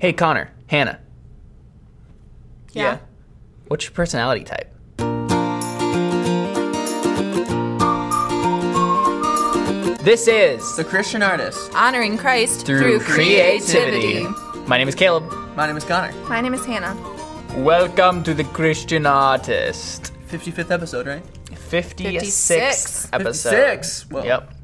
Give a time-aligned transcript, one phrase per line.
[0.00, 0.98] Hey, Connor, Hannah.
[2.72, 3.00] Yeah.
[3.68, 4.72] What's your personality type?
[10.02, 11.70] This is The Christian artist.
[11.74, 14.26] Honoring Christ Through, creativity.
[14.66, 15.30] My name is Caleb.
[15.54, 16.14] My name is Connor.
[16.30, 16.96] My name is Hannah.
[17.58, 20.14] Welcome to the Christian Artist.
[20.28, 21.22] 55th episode, right?
[21.50, 23.08] 56th 56.
[23.12, 23.50] episode.
[23.50, 24.10] 56.
[24.10, 24.22] Whoa.
[24.24, 24.54] Yep.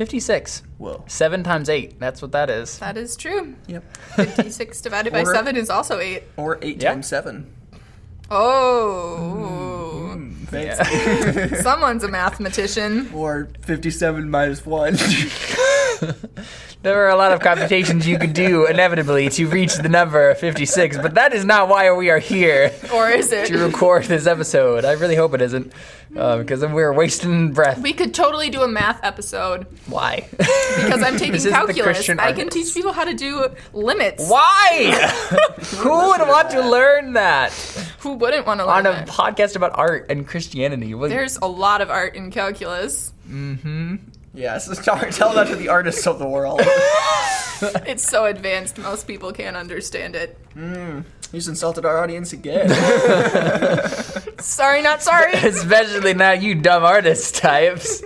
[0.00, 0.62] 56.
[0.78, 1.04] Whoa.
[1.08, 2.00] Seven times eight.
[2.00, 2.78] That's what that is.
[2.78, 3.54] That is true.
[3.66, 3.84] Yep.
[4.16, 6.22] 56 divided by Or- 7 is also 8.
[6.38, 6.92] Or 8 Yeah.
[6.92, 7.52] times 7.
[8.30, 10.14] Oh.
[10.16, 10.44] Mm-hmm.
[10.46, 11.54] Fancy.
[11.62, 13.10] Someone's a mathematician.
[13.12, 14.94] or 57 minus 1.
[16.82, 20.96] There are a lot of computations you could do inevitably to reach the number 56,
[20.96, 23.48] but that is not why we are here Or is it?
[23.48, 24.86] to record this episode.
[24.86, 25.74] I really hope it isn't,
[26.16, 27.82] um, because then we're wasting breath.
[27.82, 30.26] We could totally do a math episode Why?
[30.30, 32.08] because I'm taking calculus.
[32.08, 34.26] I can teach people how to do limits.
[34.30, 34.90] Why?
[35.80, 37.52] Who would want to learn that
[37.98, 39.08] Who wouldn't want to learn on a that?
[39.08, 40.94] podcast about art and Christianity?
[40.94, 43.12] Well, There's a lot of art in calculus.
[43.28, 43.96] Mm-hmm.
[44.34, 46.60] Yes, tell, tell that to the artists of the world.
[47.86, 50.38] It's so advanced, most people can't understand it.
[50.56, 52.70] Mm, you just insulted our audience again.
[54.38, 55.34] Sorry, not sorry.
[55.34, 58.02] especially not you dumb artist types.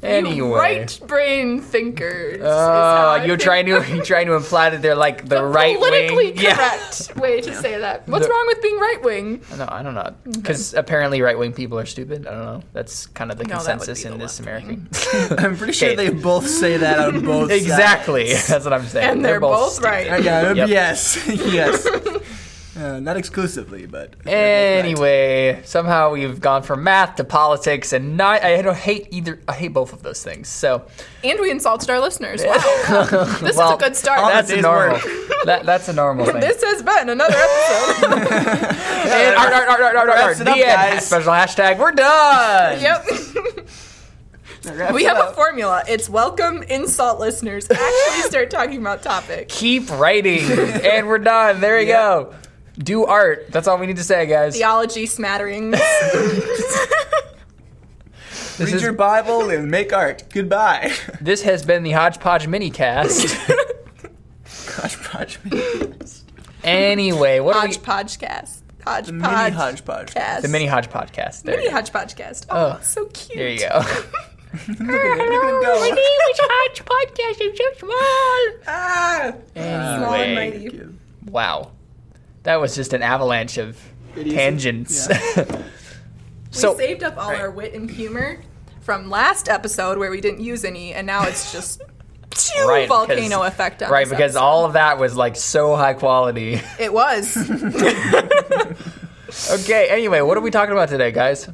[0.00, 0.36] Anyway.
[0.36, 2.40] You right brain thinkers.
[2.40, 5.44] Oh, I you're think trying to you're trying to imply that they're like the, the
[5.44, 6.36] right politically wing.
[6.36, 8.06] correct way to say that.
[8.08, 9.42] What's The- wrong with being right wing?
[9.56, 10.14] No, I don't know.
[10.30, 12.28] Because apparently right wing people are stupid.
[12.28, 12.62] I don't know.
[12.72, 14.88] That's kind of the No, consensus in the this American.
[15.36, 17.62] I'm pretty sure they both say that on both sides.
[17.62, 18.32] exactly.
[18.34, 19.10] That's what I'm saying.
[19.10, 19.88] And they're both stupid.
[19.88, 20.22] right.
[20.22, 20.68] Yeah, Yep.
[20.68, 21.26] Yes.
[21.26, 21.86] yes.
[22.78, 24.14] Uh, not exclusively, but.
[24.22, 24.84] they're right.
[24.84, 29.40] Anyway, somehow we've gone from math to politics, and not, I don't hate either.
[29.48, 30.46] I hate both of those things.
[30.48, 30.86] So
[31.24, 32.42] And we insulted our listeners.
[32.44, 33.24] Wow.
[33.40, 34.20] this Well, is a good start.
[34.20, 35.00] on that's a normal.
[35.44, 36.40] That, that's a normal thing.
[36.40, 38.12] this has been another episode.
[38.12, 40.66] and art, art, art, art, art, art, Wraps it the up, end.
[40.66, 41.06] guys.
[41.06, 41.78] Special hashtag.
[41.78, 42.80] We're done.
[42.80, 43.04] yep.
[44.92, 45.84] We it have a formula.
[45.88, 47.70] It's welcome insult listeners.
[47.70, 49.48] Actually start talking about topic.
[49.48, 51.60] Keep writing, and we're done.
[51.60, 51.96] There you Yep.
[51.96, 52.34] go.
[52.78, 53.50] Do art.
[53.50, 54.56] That's all we need to say, guys.
[54.56, 55.78] Theology smatterings.
[58.58, 60.24] This, Read is, your Bible and make art.
[60.34, 60.92] Goodbye.
[61.20, 63.38] this has been the Hodgepodge minicast.
[64.76, 65.38] Gosh, Podge.
[66.64, 67.68] anyway, what are we?
[67.68, 68.64] Hodgepodge cast.
[68.84, 69.06] Hodgepodge.
[69.06, 70.12] The mini hodgepodge.
[70.12, 70.42] Cast.
[70.42, 71.42] The mini Hodge podcast.
[71.44, 71.76] There Mini you go.
[71.76, 72.46] hodgepodge cast.
[72.50, 72.80] Oh, Oh.
[72.82, 73.38] so cute.
[73.38, 73.68] There you go.
[74.50, 75.80] Hello, go.
[75.84, 77.38] name is Hodge Podcast.
[77.40, 78.60] I'm so small.
[78.66, 79.32] Ah!
[79.54, 80.80] Small and Anyway, mighty.
[81.30, 81.70] wow,
[82.48, 83.76] that was just an avalanche of
[84.16, 84.36] Idiocy.
[84.36, 85.08] tangents.
[86.50, 87.42] We so saved up all Right.
[87.42, 88.38] our wit and humor
[88.80, 91.82] from last episode where we didn't use any, and now it's just
[92.34, 93.82] phew, Right, volcano effect.
[93.82, 96.58] On right this because all of that was like so high quality.
[96.80, 97.36] it was.
[99.50, 99.88] okay.
[99.90, 101.50] Anyway, what are we talking about today, guys?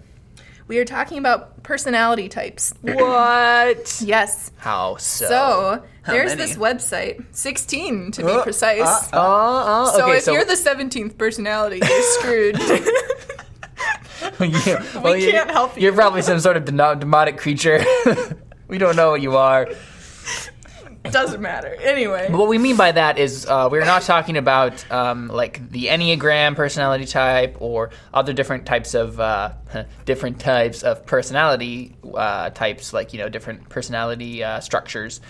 [0.66, 2.72] We are talking about personality types.
[2.82, 4.00] What?
[4.04, 4.50] Yes.
[4.56, 5.26] How so?
[5.26, 6.42] So there's many?
[6.42, 8.80] this website, 16 to be Oh, precise.
[8.82, 10.16] uh, Oh, oh, so okay.
[10.18, 12.58] if so you're the 17th personality, you're screwed.
[14.40, 15.82] Yeah, well, you- can't help you.
[15.82, 17.84] You're probably some sort of demonic creature.
[18.68, 19.68] we don't know what you are.
[21.10, 21.74] Doesn't matter.
[21.80, 22.30] Anyway.
[22.30, 26.56] What we mean by that is uh, we're not talking about um, like the Enneagram
[26.56, 29.52] personality type or other different types of uh,
[30.06, 35.20] different types of personality uh, types, like you know different personality uh, structures.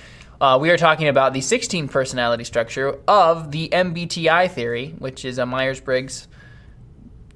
[0.41, 5.39] Uh, we are talking about the 16 personality structure of the MBTI theory, which is
[5.39, 6.29] a Myers Briggs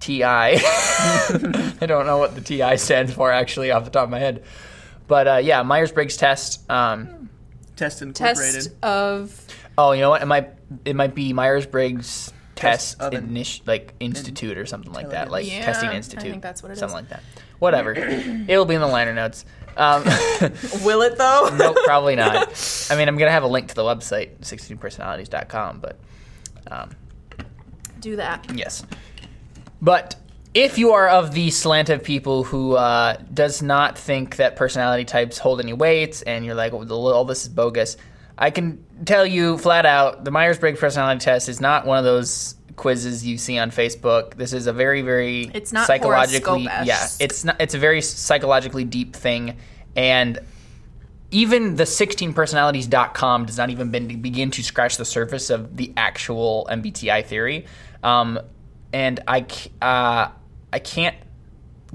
[0.00, 0.22] TI.
[0.24, 4.44] I don't know what the TI stands for actually off the top of my head.
[5.06, 6.68] But uh, yeah, Myers Briggs test.
[6.70, 7.27] Um,
[7.78, 8.54] Test Incorporated.
[8.54, 9.46] Test of
[9.78, 10.22] Oh, you know what?
[10.22, 10.50] It might
[10.84, 15.46] it might be Myers Briggs Test Test initi- like Institute or something like that, like
[15.50, 16.30] Yeah, Testing I Institute.
[16.30, 17.02] think that's what it something is.
[17.02, 17.22] like that.
[17.60, 17.92] Whatever.
[18.48, 19.44] It'll be in the liner notes.
[19.76, 20.02] Um,
[20.82, 21.50] Will it though?
[21.56, 22.88] nope, probably not.
[22.90, 25.98] I mean, I'm gonna have a link to the website 16personalities.com, but
[26.68, 26.90] um,
[28.00, 28.50] Do that.
[28.54, 28.84] Yes.
[29.80, 30.16] But
[30.58, 35.04] if you are of the slant of people who uh, does not think that personality
[35.04, 37.96] types hold any weight, and you're like, "Oh, all this is bogus,
[38.36, 42.04] I can tell you flat out, the Myers Briggs personality test is not one of
[42.04, 44.34] those quizzes you see on Facebook.
[44.34, 47.60] This is a very, very It's not psychologically, yeah, it's not.
[47.60, 49.58] It's a very psychologically deep thing,
[49.94, 50.40] and
[51.30, 56.66] even the 16personalities.com does not even be- begin to scratch the surface of the actual
[56.68, 57.66] MBTI theory.
[58.02, 58.40] Um,
[58.92, 59.44] and I,
[59.82, 60.30] uh,
[60.72, 61.16] I can't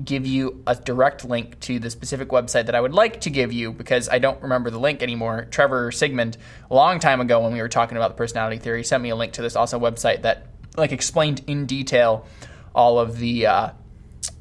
[0.04, 3.54] give you a direct link to the specific website that I would like to give
[3.54, 5.46] you because I don't remember the link anymore.
[5.52, 6.38] Trevor Sigmund,
[6.72, 9.16] a long time ago when we were talking about the personality theory, sent me a
[9.16, 12.26] link to this awesome website that like explained in detail
[12.74, 13.70] all of the uh,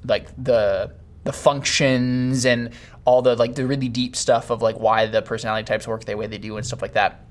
[0.05, 0.93] like the
[1.25, 2.71] the functions and
[3.05, 6.17] all the like the really deep stuff of like why the personality types work the
[6.17, 7.25] way they do and stuff like that.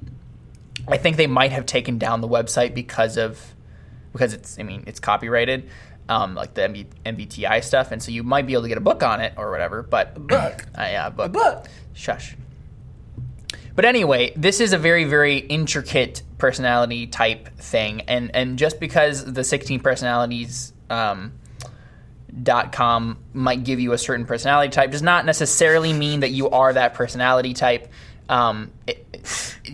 [0.88, 3.39] I think they might have taken down the website because of
[4.13, 5.69] because it's I mean it's copyrighted,
[6.12, 8.81] um, like the MB, MBTI stuff, and so you might be able to get a
[8.81, 9.81] book on it or whatever.
[9.81, 10.66] But a book.
[10.78, 11.31] uh, yeah, a book.
[11.31, 12.36] But Shush.
[13.74, 19.24] But anyway, this is a very, very intricate personality type thing, and and just because
[19.24, 21.31] the sixteen personalities um,
[22.44, 26.50] dot com might give you a certain personality type does not necessarily mean that you
[26.50, 27.90] are that personality type.
[28.28, 29.07] Um, it,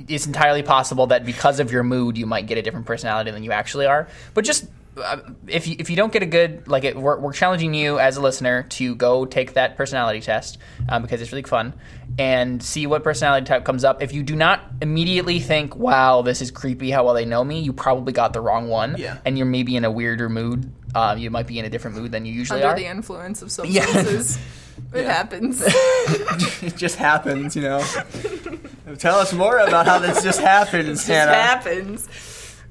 [0.07, 3.43] it's entirely possible that because of your mood, you might get a different personality than
[3.43, 4.07] you actually are.
[4.33, 4.65] But just
[5.47, 8.17] if you, if you don't get a good like it, we're, we're challenging you as
[8.17, 10.57] a listener to go take that personality test
[10.89, 11.73] um, because it's really fun
[12.19, 14.01] and see what personality type comes up.
[14.01, 17.59] If you do not immediately think, "Wow, this is creepy," how well they know me,
[17.59, 19.17] you probably got the wrong one, Yeah.
[19.25, 20.71] and you're maybe in a weirder mood.
[20.95, 22.79] Um, you might be in a different mood than you usually Under are.
[22.79, 23.85] the influence of Yeah.
[23.85, 24.39] substances.
[24.93, 25.61] It happens.
[25.65, 27.83] it just happens, you know.
[28.99, 31.33] Tell us more about how this just happens, just Hannah.
[31.33, 32.07] happens.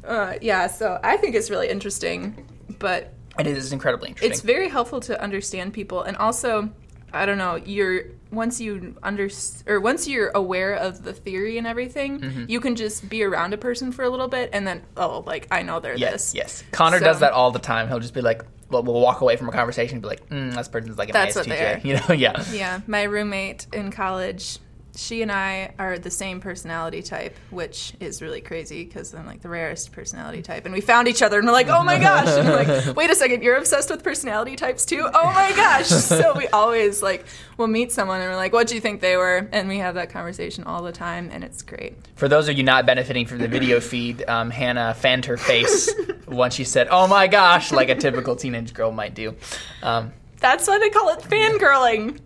[0.06, 2.46] Uh, yeah, so I think it's really interesting,
[2.78, 4.30] but it is incredibly interesting.
[4.30, 6.70] it's very helpful to understand people, and also,
[7.12, 9.28] I don't know, you're once you under
[9.66, 12.44] or once you're aware of the theory and everything, Mm-hmm.
[12.48, 15.46] you can just be around a person for a little bit, and then oh, like
[15.50, 16.34] I know they're Yes, this.
[16.34, 16.64] yes.
[16.72, 17.88] Connor So- does that all the time.
[17.88, 20.54] He'll just be like, well, we'll walk away from a conversation and be like, mm,
[20.54, 21.84] this person's like an That's ISTJ.
[21.84, 22.42] You know, yeah.
[22.52, 24.58] Yeah, my roommate in college,
[24.96, 29.42] she and I are the same personality type, which is really crazy because I'm like
[29.42, 30.64] the rarest personality type.
[30.64, 32.28] And we found each other and we're like, oh my gosh.
[32.28, 35.06] And I'm like, wait a second, you're obsessed with personality types too?
[35.12, 35.90] Oh my gosh.
[36.16, 37.26] So we always like,
[37.58, 39.48] we'll meet someone and we're like, what do you think they were?
[39.52, 41.94] And we have that conversation all the time and it's great.
[42.14, 45.92] For those of you not benefiting from the video feed, um, Hannah fanned her face
[46.28, 49.34] once she said, oh my gosh, like a typical teenage girl might do.
[49.82, 52.20] Um, That's why they call it fangirling.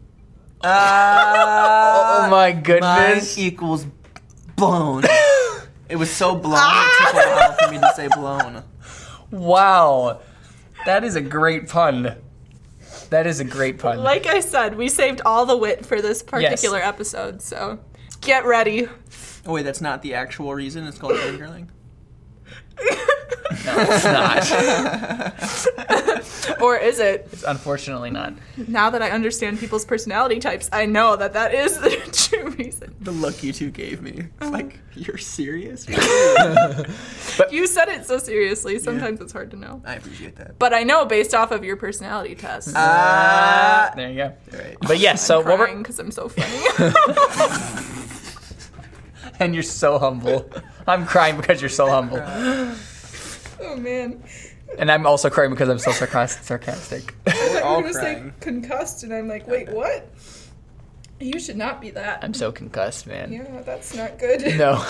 [0.62, 3.38] Uh, oh my Mine goodness.
[3.38, 3.86] equals
[4.56, 5.04] blown.
[5.88, 8.62] it was so blown, it took a while for me to say blown.
[9.30, 10.20] Wow.
[10.86, 12.16] That is a great pun.
[13.10, 13.98] That is a great pun.
[13.98, 17.42] Like I said, we saved all the wit for this particular episode.
[17.42, 17.78] So
[18.20, 18.88] get ready.
[19.46, 21.68] Oh wait, that's not the actual reason it's called fangirling?
[23.66, 24.50] No, it's not.
[26.62, 27.28] or is it?
[27.32, 28.34] It's unfortunately not.
[28.68, 31.90] Now that I understand people's personality types, I know that that is the
[32.30, 32.94] true reason.
[33.00, 34.24] The look you two gave me.
[34.40, 35.86] It's like, you're serious?
[37.38, 39.82] but, You said it so seriously, sometimes it's hard to know.
[39.84, 40.58] I appreciate that.
[40.58, 42.74] But I know based off of your personality test.
[42.74, 44.32] Uh, There you go.
[44.52, 44.76] right.
[44.82, 46.92] But yes, so I'm what crying we're because I'm so funny.
[49.40, 50.48] And you're so humble.
[50.86, 54.22] I'm crying because you're so humble, oh man.
[54.78, 57.14] and I'm also crying because I'm so sarcas- sarcastic.
[57.26, 58.34] We're all gonna say crying.
[58.40, 60.08] concussed, and I'm like, wait, what?
[61.18, 62.24] You should not be that.
[62.24, 63.30] I'm so concussed, man.
[63.32, 64.42] yeah, that's not good.
[64.58, 64.84] No,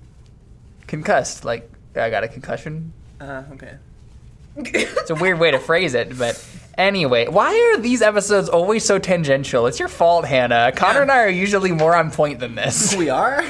[0.86, 1.44] concussed.
[1.44, 2.92] Like I got a concussion.
[3.20, 3.74] Uh, okay.
[4.56, 6.36] It's a weird way to phrase it, but
[6.78, 9.66] anyway, why are these episodes always so tangential?
[9.66, 10.72] It's your fault, Hannah.
[10.74, 11.02] Connor Yeah.
[11.02, 12.94] and I are usually more on point than this.
[13.02, 13.34] We are?
[13.40, 13.44] At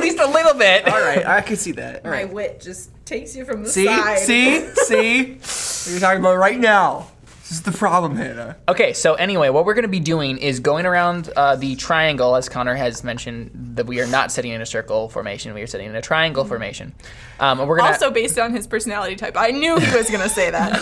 [0.00, 0.86] least a little bit.
[0.88, 2.04] all right, I can see that.
[2.04, 2.32] All My right.
[2.32, 3.86] wit just takes you from the See?
[3.86, 4.18] side.
[4.18, 4.66] See?
[4.74, 5.22] See?
[5.34, 7.06] What you're talking about right now.
[7.42, 8.56] This is the problem, Hannah.
[8.68, 12.36] Okay, so anyway, what we're going to be doing is going around uh, the triangle,
[12.36, 15.52] as Connor has mentioned, that we are not sitting in a circle formation.
[15.52, 16.94] We are sitting in a triangle formation.
[17.40, 19.36] Um, and we're going to Also based on his personality type.
[19.36, 20.74] I knew he was gonna say that.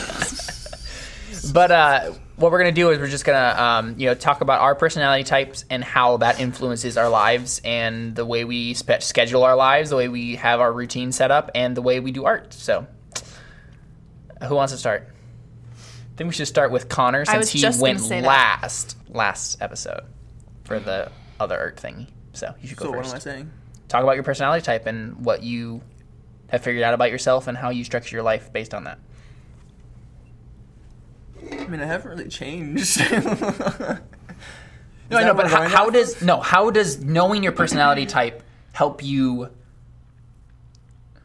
[1.53, 4.61] But uh, what we're gonna do is we're just gonna um, you know talk about
[4.61, 9.45] our personality types and how that influences our lives and the way we spe- schedule
[9.45, 12.25] our lives, the way we have our routine set up, and the way we do
[12.25, 12.53] art.
[12.53, 12.87] So,
[14.47, 15.09] who wants to start?
[15.75, 18.27] I think we should start with Connor since was he just went gonna say that.
[18.27, 20.03] last last episode
[20.65, 22.09] for the other art thingy.
[22.33, 23.11] So you should go So what first.
[23.11, 23.51] am I saying?
[23.89, 25.81] Talk about your personality type and what you
[26.49, 28.99] have figured out about yourself and how you structure your life based on that.
[31.69, 33.01] I mean, I haven't really changed.
[35.11, 36.39] No, I know, but how, how does no?
[36.41, 39.49] How does knowing your personality type help you?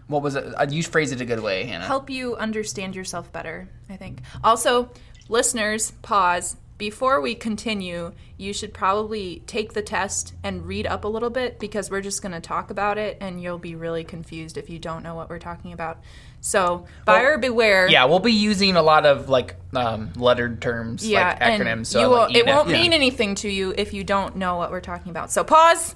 [0.07, 0.45] What was it?
[0.55, 1.85] Uh, You phrased it a good way, Hannah.
[1.85, 4.21] Help you understand yourself better, I think.
[4.41, 4.89] Also,
[5.27, 11.07] listeners, pause before we continue, you should probably take the test and read up a
[11.07, 14.57] little bit because we're just going to talk about it and you'll be really confused
[14.57, 16.01] if you don't know what we're talking about.
[16.41, 17.87] So, buyer beware.
[17.89, 21.85] Yeah, we'll be using a lot of like um, lettered terms, Yeah, like acronyms.
[21.85, 24.69] so you like, it won't if- mean anything to you if you don't know what
[24.69, 25.31] we're talking about.
[25.31, 25.95] So pause,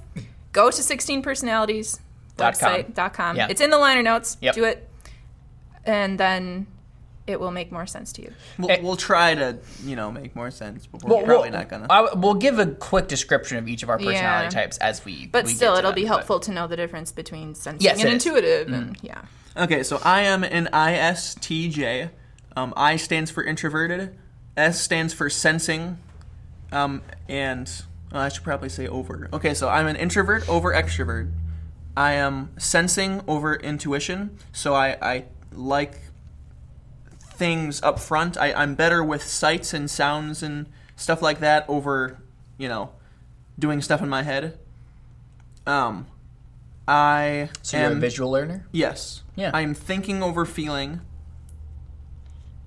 [0.54, 2.00] go to 16 personalities
[2.38, 2.72] Dot com.
[2.72, 3.36] website com.
[3.36, 3.48] Yeah.
[3.50, 4.38] It's in the liner notes.
[4.40, 4.56] Yep.
[4.56, 4.90] Do it,
[5.84, 6.68] and then
[7.28, 8.32] it will make more sense to you.
[8.58, 8.80] We'll, Eh.
[8.82, 11.88] we'll try to, you know, make more sense, but we're Well, probably we'll- not gonna.
[11.90, 14.62] I, we'll give a quick description of each of our personality Yeah.
[14.62, 15.28] types as we.
[15.28, 17.54] But we still, get to it'll them, be but- helpful to know the difference between
[17.54, 18.26] sensing Yes, and it is.
[18.26, 18.72] Intuitive.
[18.74, 19.22] And yeah,
[19.58, 22.10] Okay, so I am an ISTJ.
[22.56, 24.16] Um, I stands for introverted.
[24.56, 25.98] S stands for sensing.
[26.72, 27.70] Um, and
[28.14, 29.30] oh, I should probably say over.
[29.34, 31.32] Okay, so I'm an introvert over extrovert.
[31.96, 34.38] I am sensing over intuition.
[34.52, 36.00] So I, I like
[37.38, 38.38] things up front.
[38.38, 40.66] I, I'm better with sights and sounds and
[40.96, 42.18] stuff like that over,
[42.58, 42.92] you know,
[43.58, 44.58] doing stuff in my head.
[45.66, 46.08] Um,
[46.88, 48.66] I So you're a am visual learner.
[48.72, 49.24] Yes.
[49.36, 49.52] Yeah.
[49.54, 51.02] I am thinking over feeling.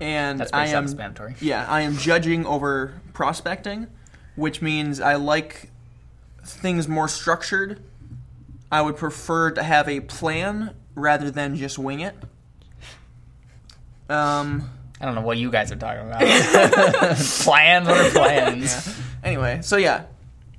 [0.00, 1.34] And That's I am self-explanatory.
[1.40, 3.86] Yeah, I am judging over prospecting,
[4.34, 5.70] which means I like
[6.42, 7.82] things more structured.
[8.72, 12.14] I would prefer to have a plan rather than just wing it.
[14.10, 14.68] Um
[15.00, 16.20] I don't know what you guys are talking about.
[17.16, 17.88] plans?
[17.88, 19.00] What are plans?
[19.24, 20.04] anyway, so yeah.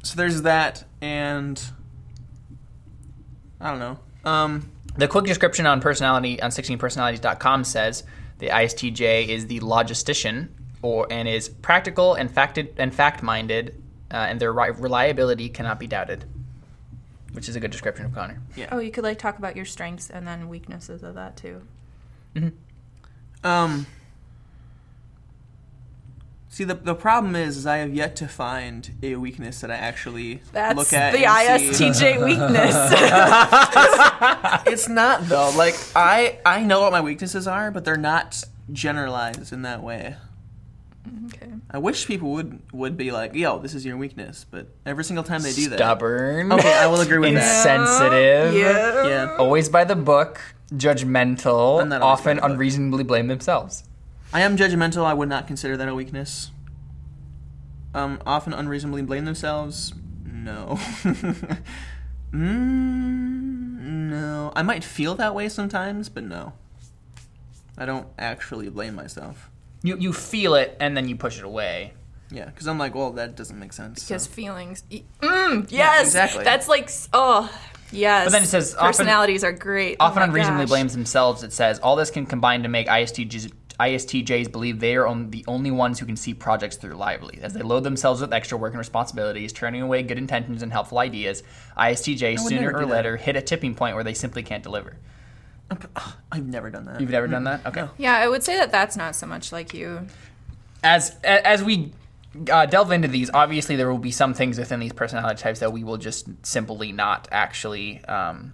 [0.04, 1.62] So there's that and
[3.60, 4.00] I don't know.
[4.30, 8.04] Um The quick description on personality on 16personalities.com says
[8.40, 10.48] the ISTJ is the logistician
[10.82, 13.76] or and is practical and facted and fact-minded
[14.12, 16.26] uh, and their ri- reliability cannot be doubted.
[17.34, 18.42] Which is a good description of Connor.
[18.58, 18.68] Yeah.
[18.72, 21.62] Oh, you could like talk about your strengths and then weaknesses of that too.
[23.44, 23.86] Um.
[26.50, 29.76] See, the, the problem is, is I have yet to find a weakness that I
[29.76, 31.14] actually That's look at.
[31.14, 31.86] the and see.
[31.86, 32.76] ISTJ weakness.
[34.68, 35.52] It's not though.
[35.56, 40.18] Like I I know what my weaknesses are, but they're not generalized in that way.
[41.28, 41.48] okay.
[41.72, 45.24] I wish people would would be like, "Yo, this is your weakness," but every single
[45.24, 46.52] time they do that, Stubborn.
[46.52, 47.66] Okay, I will agree with that.
[47.80, 48.54] Insensitive.
[48.56, 49.08] Yeah.
[49.08, 49.36] Yeah.
[49.38, 50.42] Always by the book.
[50.74, 51.82] Judgmental.
[51.82, 53.84] I'm not always Often by unreasonably blame themselves.
[54.34, 55.04] I am judgmental.
[55.04, 56.52] I would not consider that a weakness.
[57.94, 59.94] Um, often unreasonably blame themselves.
[60.26, 60.78] No.
[62.34, 64.52] mm, no.
[64.56, 66.54] I might feel that way sometimes, but no.
[67.78, 69.50] I don't actually blame myself.
[69.84, 71.94] You you feel it and then you push it away.
[72.30, 74.04] Yeah, because I'm like, well, that doesn't make sense.
[74.04, 74.08] so.
[74.14, 74.84] Because feelings.
[74.90, 76.06] e- Mm, yes.
[76.08, 76.44] exactly.
[76.46, 77.52] That's like oh
[77.92, 78.26] yes.
[78.26, 79.98] But then it says often- personalities are great.
[80.00, 80.70] Oh Often my unreasonably gosh.
[80.70, 81.44] blames themselves.
[81.44, 85.44] It says all this can combine to make ISTJs, ISTJs believe they are on, the
[85.48, 87.40] only ones who can see projects through lively.
[87.42, 91.00] As they load themselves with extra work and responsibilities, turning away good intentions and helpful
[91.00, 91.44] ideas,
[91.78, 92.96] ISTJs sooner or do that.
[92.96, 94.98] later hit a tipping point where they simply can't deliver.
[96.32, 97.00] I've never done that.
[97.00, 97.46] You've never done hmm.
[97.46, 97.66] that?
[97.66, 97.88] Okay.
[97.98, 100.08] Yeah, I would say that that's not so much like you.
[100.84, 101.94] As as we
[102.52, 105.74] uh, delve into these, obviously there will be some things within these personality types that
[105.74, 108.54] we will just simply not actually um,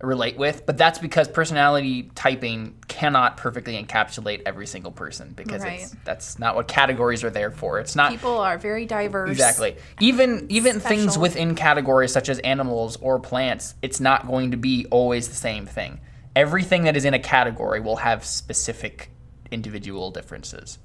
[0.00, 0.64] relate with.
[0.64, 6.54] But that's because personality typing cannot perfectly encapsulate every single person because it's, that's not
[6.54, 7.80] what categories are there for.
[7.80, 9.30] It's not People are very diverse.
[9.30, 13.74] exactly even even things within categories such as animals or plants.
[13.82, 16.00] It's not going to be always the same thing.
[16.36, 19.10] Everything that is in a category will have specific
[19.50, 20.78] individual differences.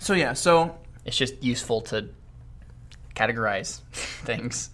[0.00, 2.08] So yeah, so It's just useful to
[3.14, 3.80] categorize
[4.24, 4.70] things.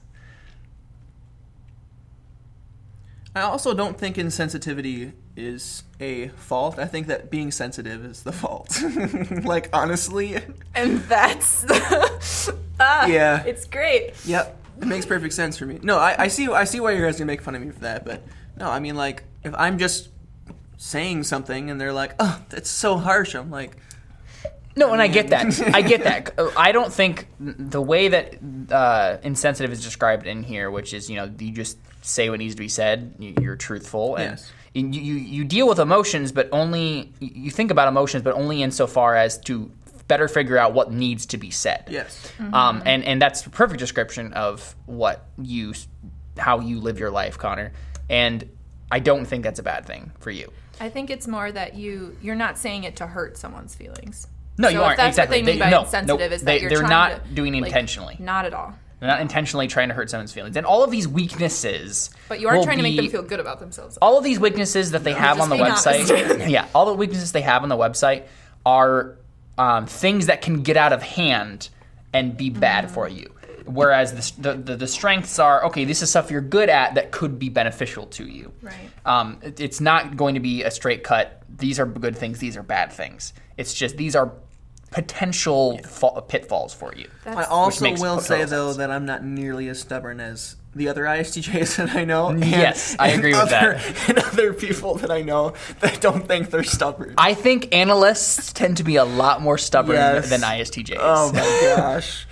[3.35, 6.79] I also don't think insensitivity is a fault.
[6.79, 8.81] I think that being sensitive is the fault.
[9.45, 10.39] like honestly,
[10.75, 11.67] And that's
[12.81, 13.43] ah, Yeah.
[13.45, 14.15] It's great.
[14.25, 15.79] Yep, it makes perfect sense for me.
[15.83, 17.81] No, I, I see I see why you guys gonna make fun of me for
[17.81, 18.23] that, but
[18.59, 20.09] no, I mean like if I'm just
[20.79, 23.77] saying something and they're like, "Oh, that's so harsh," I'm like,
[24.77, 25.75] No, and I get that.
[25.75, 26.35] I get that.
[26.39, 28.35] Uh, I don't think the way that
[28.71, 32.55] uh, insensitive is described in here, which is you know you just say what needs
[32.55, 34.53] to be said, you- you're truthful, and Yes.
[34.75, 39.17] you, you you deal with emotions, but only you think about emotions, but only insofar
[39.17, 39.71] as to
[40.09, 41.85] better figure out what needs to be said.
[41.91, 45.73] yes, Um, and and that's the perfect description of what you
[46.39, 47.73] how you live your life, Connor.
[48.11, 48.47] And
[48.93, 50.53] I don't think that's a bad thing for you.
[50.79, 54.27] I think it's more that you you're not saying it to hurt someone's feelings.
[54.59, 54.97] No, So you aren't.
[54.97, 55.39] that's exactly.
[55.41, 57.53] what they mean by no, insensitive no, is they, that you're they're not to, doing
[57.55, 58.17] like, intentionally.
[58.19, 58.75] Not at all.
[59.01, 60.57] They're not intentionally trying to hurt someone's feelings.
[60.57, 62.11] And all of these weaknesses.
[62.29, 63.99] But you aren't will trying to make them feel good about themselves.
[63.99, 66.49] All of these weaknesses that they have on the website.
[66.51, 68.25] yeah, all the weaknesses they have on the website
[68.65, 69.19] are
[69.59, 71.69] um, things that can get out of hand
[72.15, 73.33] and be bad for you.
[73.67, 77.11] Whereas the, the, the, the strengths are okay, this is stuff you're good at that
[77.11, 78.53] could be beneficial to you.
[78.63, 78.75] Right.
[79.05, 81.43] Um, it- it's not going to be a straight cut.
[81.59, 82.39] These are good things.
[82.39, 83.35] These are bad things.
[83.57, 84.33] It's just these are
[84.97, 87.07] potential fa- pitfalls for you.
[87.27, 88.51] I also will say sense.
[88.51, 92.29] though that I'm not nearly as stubborn as the other ISTJs that I know.
[92.29, 93.97] and- Yes, I and agree with other, that.
[94.09, 97.13] And other people that I know that don't think they're stubborn.
[97.19, 100.31] I think analysts tend to be a lot more stubborn Yes.
[100.31, 100.97] than ISTJs.
[100.99, 101.41] oh my
[101.77, 102.27] gosh.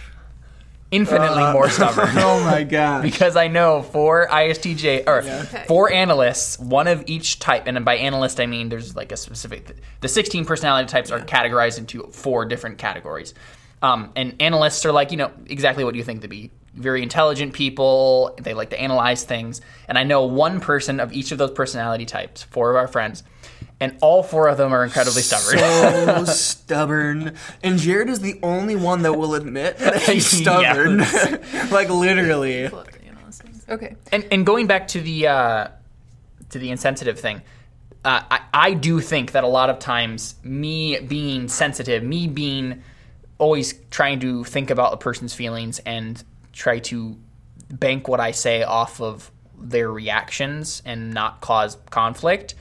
[0.94, 2.08] Infinitely Uh, more stubborn.
[2.16, 3.02] oh my god!
[3.02, 5.42] because I know four ISTJ or Yeah.
[5.42, 5.64] Okay.
[5.66, 9.76] for analysts, one of each type, and by analyst I mean there's like a specific.
[10.00, 13.34] The 16 personality types are categorized into four different categories,
[13.82, 17.52] um, and analysts are like you know exactly what you think to be very intelligent
[17.52, 18.34] people.
[18.40, 22.04] They like to analyze things, and I know one person of each of those personality
[22.04, 23.22] types, four of our friends,
[23.80, 25.58] and all four of them are incredibly stubborn.
[25.58, 27.36] so stubborn.
[27.62, 30.98] And Jared is the only one that will admit that he's stubborn.
[31.70, 32.68] like literally.
[32.68, 33.64] pull up the analyst ones.
[33.68, 33.96] Okay.
[34.12, 35.68] And and going back to the uh,
[36.50, 37.42] to the insensitive thing,
[38.04, 42.82] uh, I I do think that a lot of times me being sensitive, me being
[43.38, 47.18] always trying to think about a person's feelings and try to
[47.70, 52.54] bank what I say off of their reactions and not cause conflict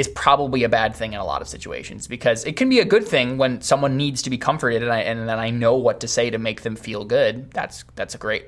[0.00, 2.86] is probably a bad thing in a lot of situations because it can be a
[2.86, 6.00] good thing when someone needs to be comforted and I and then I know what
[6.00, 7.50] to say to make them feel good.
[7.50, 8.46] That's that's a great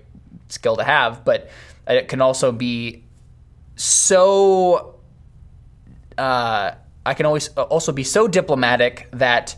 [0.48, 1.50] skill to have, but
[1.86, 3.04] it can also be
[3.76, 4.98] so
[6.16, 6.70] uh,
[7.04, 9.54] I can always also be so diplomatic that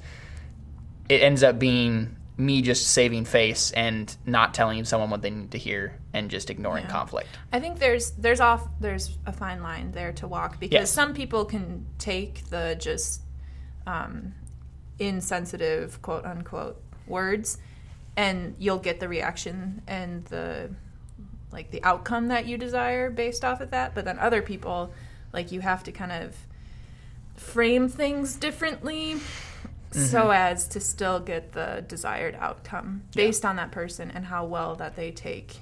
[1.09, 5.53] it ends up being me just saving face and not telling someone what they need
[5.53, 6.91] to hear and just ignoring Yeah.
[6.91, 7.29] conflict.
[7.53, 10.91] I think there's there's off there's a fine line there to walk because Yes.
[10.91, 13.23] some people can take the just
[13.87, 14.35] um,
[14.99, 17.59] insensitive quote unquote words
[18.17, 20.71] and you'll get the reaction and the
[21.53, 24.93] like the outcome that you desire based off of that but then other people
[25.33, 26.35] like you have to kind of
[27.37, 29.17] frame things differently
[29.95, 30.33] so mm-hmm.
[30.33, 34.97] as to still get the desired outcome based on that person and how well that
[34.97, 35.61] they take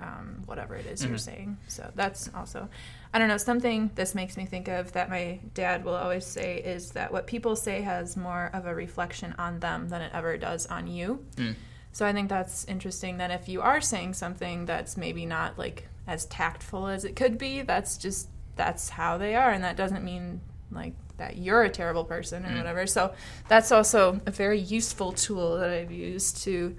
[0.00, 1.18] um, whatever it is you're mm-hmm.
[1.18, 1.58] saying.
[1.68, 2.68] So that's also,
[3.12, 6.58] I don't know, something this makes me think of that my dad will always say
[6.58, 10.36] is that what people say has more of a reflection on them than it ever
[10.36, 11.24] does on you.
[11.36, 11.52] Hmm.
[11.92, 15.88] So I think that's interesting that if you are saying something that's maybe not like
[16.06, 19.50] as tactful as it could be, that's just, that's how they are.
[19.50, 22.86] And that doesn't mean like that you're a terrible person or whatever.
[22.86, 23.12] So
[23.48, 26.76] that's also a very useful tool that I've used to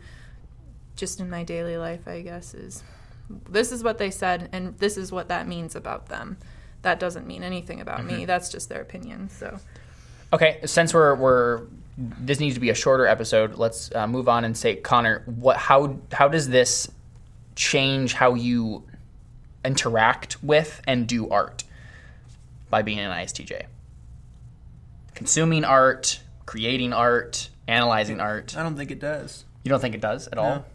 [0.96, 2.84] just in my daily life, I guess, is
[3.50, 6.38] this is what they said and this is what that means about them.
[6.82, 8.26] That doesn't mean anything about me.
[8.26, 9.30] That's just their opinion.
[9.30, 9.60] So
[10.32, 11.64] Okay, since we're we're
[11.98, 15.58] this needs to be a shorter episode, let's uh, move on and say, Connor, what
[15.58, 16.90] how how does this
[17.56, 18.84] change how you
[19.66, 21.64] interact with and do art
[22.70, 23.66] by being an ISTJ?
[25.20, 28.58] Consuming art, creating art, analyzing art.
[28.58, 29.44] I don't think it does.
[29.66, 30.66] You don't think it does at all?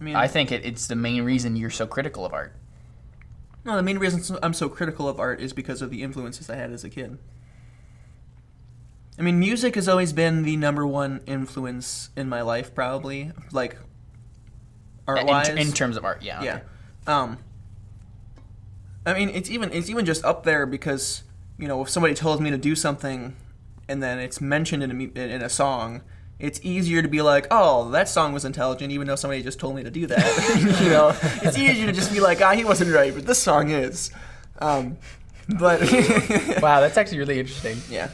[0.00, 2.52] I mean, I think it, it's the main reason you're so critical of art.
[3.64, 6.56] no, the main reason I'm so critical of art is because of the influences I
[6.56, 7.18] had as a kid.
[9.16, 13.30] I mean, music has always been the number one influence in my life, probably.
[13.52, 13.76] Like,
[15.06, 15.48] art In, wise.
[15.50, 16.42] in terms of art, yeah.
[16.42, 16.54] Yeah.
[16.56, 16.64] okay.
[17.06, 17.38] Um.
[19.06, 21.22] I mean, it's even it's even just up there because
[21.58, 23.36] you know if somebody tells me to do something,
[23.88, 26.02] and then it's mentioned in a in a song,
[26.38, 29.74] it's easier to be like, oh, that song was intelligent, even though somebody just told
[29.76, 30.78] me to do that.
[30.82, 33.70] you know, it's easier to just be like, ah, he wasn't right, but this song
[33.70, 34.10] is.
[34.60, 34.96] Um,
[35.58, 35.80] but
[36.62, 37.78] Wow, that's actually really interesting.
[37.88, 38.10] yeah.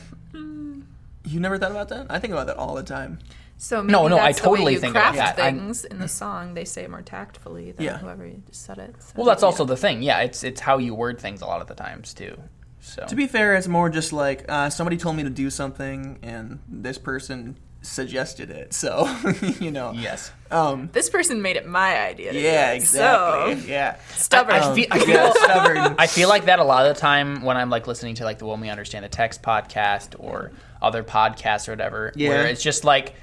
[1.26, 2.06] You never thought about that?
[2.10, 3.18] I think about that all the time.
[3.56, 5.44] So maybe No, no, I that's the way totally you think about craft that.
[5.44, 6.54] I'm- things in the song.
[6.54, 7.98] They say it more tactfully than Yeah.
[7.98, 8.94] whoever just said it.
[9.00, 9.46] So, Well, that's yeah.
[9.46, 10.02] also the thing.
[10.02, 12.36] Yeah, it's it's how you word things a lot of the times too.
[12.84, 16.18] So To be fair, it's more just like uh, somebody told me to do something,
[16.22, 18.72] and this person suggested it.
[18.74, 19.06] So,
[19.60, 19.92] you know.
[19.92, 22.32] yes, Um, This person made it my idea.
[22.32, 23.60] Yeah, it, exactly.
[23.62, 23.96] So Yeah.
[24.14, 24.54] stubborn.
[24.56, 25.78] I feel, I feel stubborn.
[25.98, 28.38] I feel like that a lot of the time when I'm like listening to like
[28.38, 32.28] the When We Understand the Text podcast or other podcasts or whatever, Yeah.
[32.30, 33.14] where it's just like,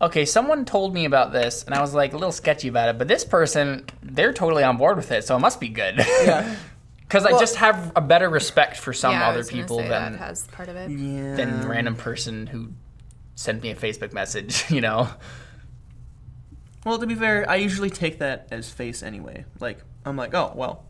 [0.00, 2.98] okay, someone told me about this and I was like a little sketchy about it,
[2.98, 5.96] but this person they're totally on board with it, so it must be good.
[5.98, 6.54] Yeah.
[7.06, 10.46] Because I just have a better respect for some yeah, other people than that has
[10.48, 10.90] part of it.
[10.90, 11.36] Yeah.
[11.36, 12.70] than random person who
[13.36, 14.64] sent me a Facebook message.
[14.70, 15.08] You know.
[16.84, 19.44] Well, to be fair, I usually take that as face anyway.
[19.58, 20.84] Like, I'm like, oh, well,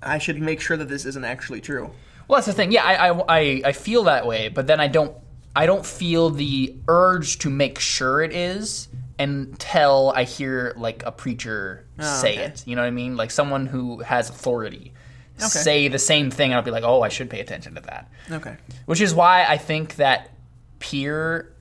[0.00, 1.90] I should make sure that this isn't actually true.
[2.28, 2.70] Well, that's the thing.
[2.70, 5.16] Yeah, I, I, I, I feel that way, but then I don't
[5.54, 8.88] I don't feel the urge to make sure it is
[9.20, 12.44] until I hear like a preacher oh, say okay.
[12.44, 12.66] it.
[12.66, 13.16] You know what I mean?
[13.16, 14.94] Like someone who has authority
[15.36, 18.10] say the same thing, and I'll be like, oh, I should pay attention to that.
[18.30, 18.56] Okay.
[18.86, 20.30] Which is why I think that
[20.78, 21.54] peer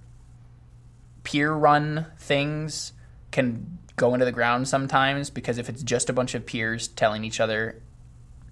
[1.24, 2.94] peer run things
[3.32, 7.26] can go into the ground sometimes because if it's just a bunch of peers telling
[7.26, 7.82] each other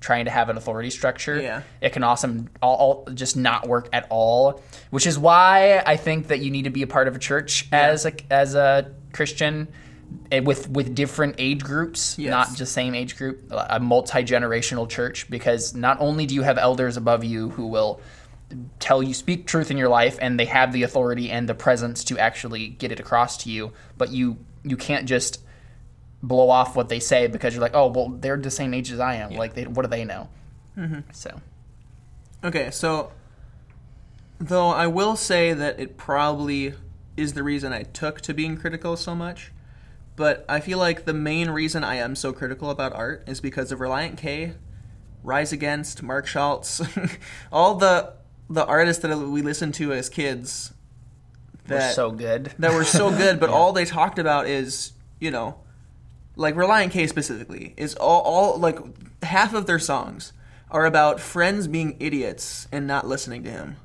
[0.02, 1.62] trying to have an authority structure Yeah.
[1.82, 6.28] it can awesome all, all just not work at all which is why i think
[6.28, 9.68] that you need to be a part of a church as a as a christian
[10.32, 12.30] eh, with with different age groups Yes.
[12.30, 16.98] not just same age group a multi-generational church because not only do you have elders
[16.98, 18.00] above you who will
[18.80, 22.04] tell you speak truth in your life and they have the authority and the presence
[22.06, 25.42] to actually get it across to you but you you can't just
[26.24, 29.00] blow off what they say because you're like oh well they're the same age as
[29.00, 30.30] i am like they, what do they know
[30.78, 31.00] Mm-hmm.
[31.12, 31.42] so
[32.44, 33.12] Okay, so
[34.40, 36.74] though I will say that it probably
[37.18, 39.52] is the reason I took to being critical so much,
[40.16, 43.72] but I feel like the main reason I am so critical about art is because
[43.72, 44.54] of Relient K,
[45.24, 46.82] Rise Against, Mark Schultz,
[47.52, 48.14] all the
[48.50, 50.72] the artists that we listened to as kids
[51.66, 55.32] that were so good that were so good, but all they talked about is, you
[55.32, 55.60] know,
[56.36, 58.78] like Relient K specifically, is all, all like
[59.24, 60.34] half of their songs
[60.70, 63.78] are about friends being idiots and not listening to him.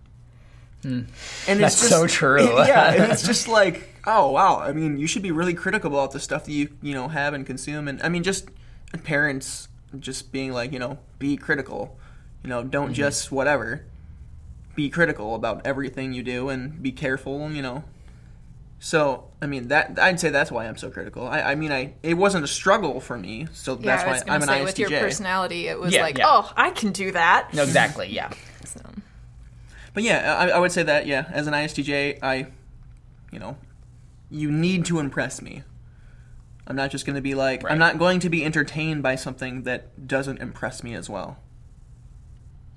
[0.85, 1.59] And it's Hmm.
[1.61, 2.57] That's just, so true.
[2.67, 4.59] yeah, and it's just like, oh wow.
[4.61, 7.35] I mean, you should be really critical about the stuff that you you know have
[7.35, 8.49] and consume, and I mean, just
[9.05, 9.69] parents
[9.99, 11.97] just being like, you know, be critical.
[12.43, 12.95] You know, don't Mm-hmm.
[12.95, 13.85] just whatever.
[14.75, 17.51] Be critical about everything you do and be careful.
[17.53, 17.85] You know,
[18.81, 21.29] so I mean that I'd say that's why I'm so critical.
[21.29, 24.35] I, I mean I it wasn't a struggle for me, so Yeah, that's I why
[24.35, 24.65] I'm an ISTJ.
[24.65, 26.25] with your personality, it was Yeah, like, yeah.
[26.27, 27.53] oh, I can do that.
[27.55, 28.31] no exactly yeah
[28.65, 28.81] So,
[29.95, 32.47] But yeah, I, I would say that yeah, as an ISTJ, I,
[33.31, 33.57] you know,
[34.31, 35.63] you need to impress me.
[36.67, 37.73] I'm not just going to be like Right.
[37.73, 41.39] I'm not going to be entertained by something that doesn't impress me as well.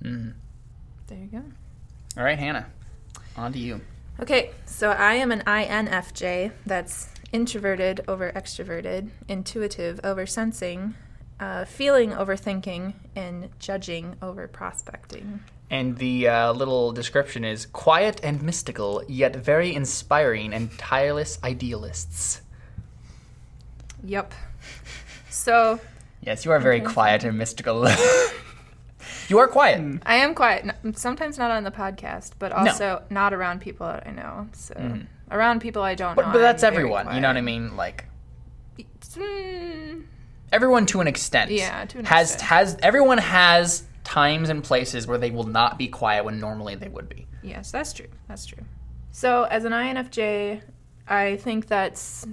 [0.01, 1.43] there you go.
[2.17, 2.67] all right hannah
[3.37, 3.81] on to you
[4.17, 6.51] Okay, so I am an INFJ.
[6.65, 10.95] That's introverted over extroverted, intuitive over sensing,
[11.37, 15.41] uh, feeling over thinking, and judging over prospecting.
[15.69, 22.41] And the uh, little description is quiet and mystical yet very inspiring and tireless idealists
[24.03, 24.33] Yep.
[25.29, 25.79] So
[26.21, 27.87] yes you are very quiet and mystical
[29.29, 30.69] you are quiet I am quiet.
[30.95, 34.47] Sometimes not on the podcast, but also not around people that I know.
[34.53, 34.99] So
[35.31, 36.21] around people I don't know.
[36.21, 36.31] Mm-hmm.
[36.31, 38.05] but, but that's I'm very everyone you know what i mean like
[39.15, 40.03] Mm,
[40.51, 42.49] everyone to an extent Yeah, to an has extent.
[42.49, 46.87] has everyone has times and places where they will not be quiet when normally they
[46.87, 48.07] would be Yes, that's true.
[48.27, 48.63] That's true.
[49.11, 50.61] So, as an INFJ,
[51.07, 52.25] I think that's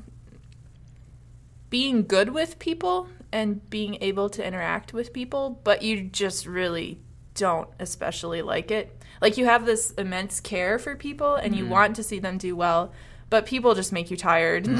[1.68, 6.98] being good with people and being able to interact with people, but you just really
[7.34, 8.98] don't especially like it.
[9.20, 11.72] Like, you have this immense care for people and you mm-hmm.
[11.72, 12.92] want to see them do well,
[13.32, 14.64] but people just make you tired.
[14.64, 14.76] Mm.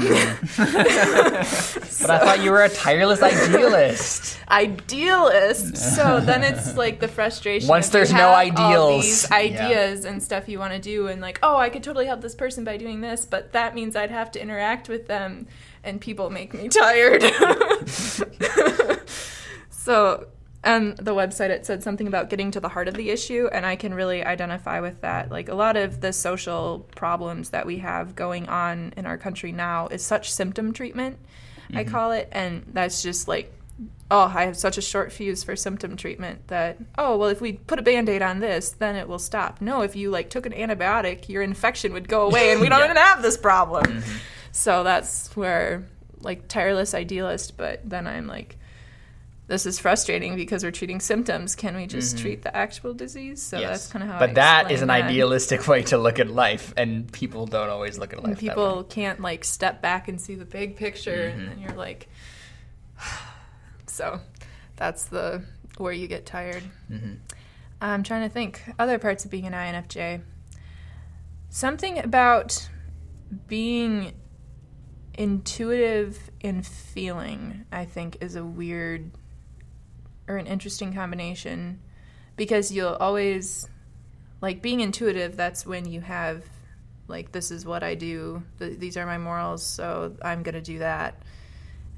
[2.07, 5.75] but i thought you were a tireless idealist idealist.
[5.75, 7.67] So then it's like the frustration.
[7.67, 9.03] Once of you there's no have all ideals.
[9.05, 9.37] these Yeah.
[9.37, 12.35] ideas and stuff you want to do, and like, oh, I could totally help this
[12.35, 15.47] person by doing this, but that means I'd have to interact with them,
[15.83, 17.23] and people make me tired.
[19.71, 20.27] so.
[20.65, 23.65] On the website, it said something about getting to the heart of the issue, and
[23.65, 25.29] I can really identify with that.
[25.29, 29.51] Like a lot of the social problems that we have going on in our country
[29.51, 31.17] now is such symptom treatment,
[31.73, 31.91] I mm-hmm.
[31.91, 33.53] call it, and that's just like
[34.11, 37.53] oh, I have such a short fuse for symptom treatment that, oh, well, if we
[37.53, 39.59] put a band aid on this, then it will stop.
[39.59, 42.79] No, if you like took an antibiotic, your infection would go away and we don't
[42.83, 42.85] Yeah.
[42.85, 43.85] even have this problem.
[43.85, 44.17] Mm-hmm.
[44.51, 45.87] So that's where,
[46.19, 48.57] like, tireless idealist, but then I'm like,
[49.53, 51.55] this is frustrating because we're treating symptoms.
[51.55, 53.39] Can we just treat the actual disease?
[53.39, 54.17] So that's kind of how.
[54.17, 55.03] But I that is an that.
[55.03, 58.39] idealistic way to look at life and people don't always look at life And that
[58.41, 61.39] people can't like step back and see the big picture, Mm-hmm.
[61.39, 62.09] and then you're like,
[63.85, 64.19] so
[64.75, 65.43] that's the
[65.77, 66.63] where you get tired.
[66.91, 67.13] Mm-hmm.
[67.79, 70.21] I'm trying to think other parts of being an INFJ.
[71.49, 72.69] Something about
[73.47, 74.13] being
[75.15, 79.11] intuitive in feeling, I think, is a weird
[80.27, 81.79] or an interesting combination
[82.35, 83.67] because you'll always
[84.41, 86.43] like being intuitive that's when you have
[87.07, 90.61] like this is what i do th- these are my morals so i'm going to
[90.61, 91.21] do that.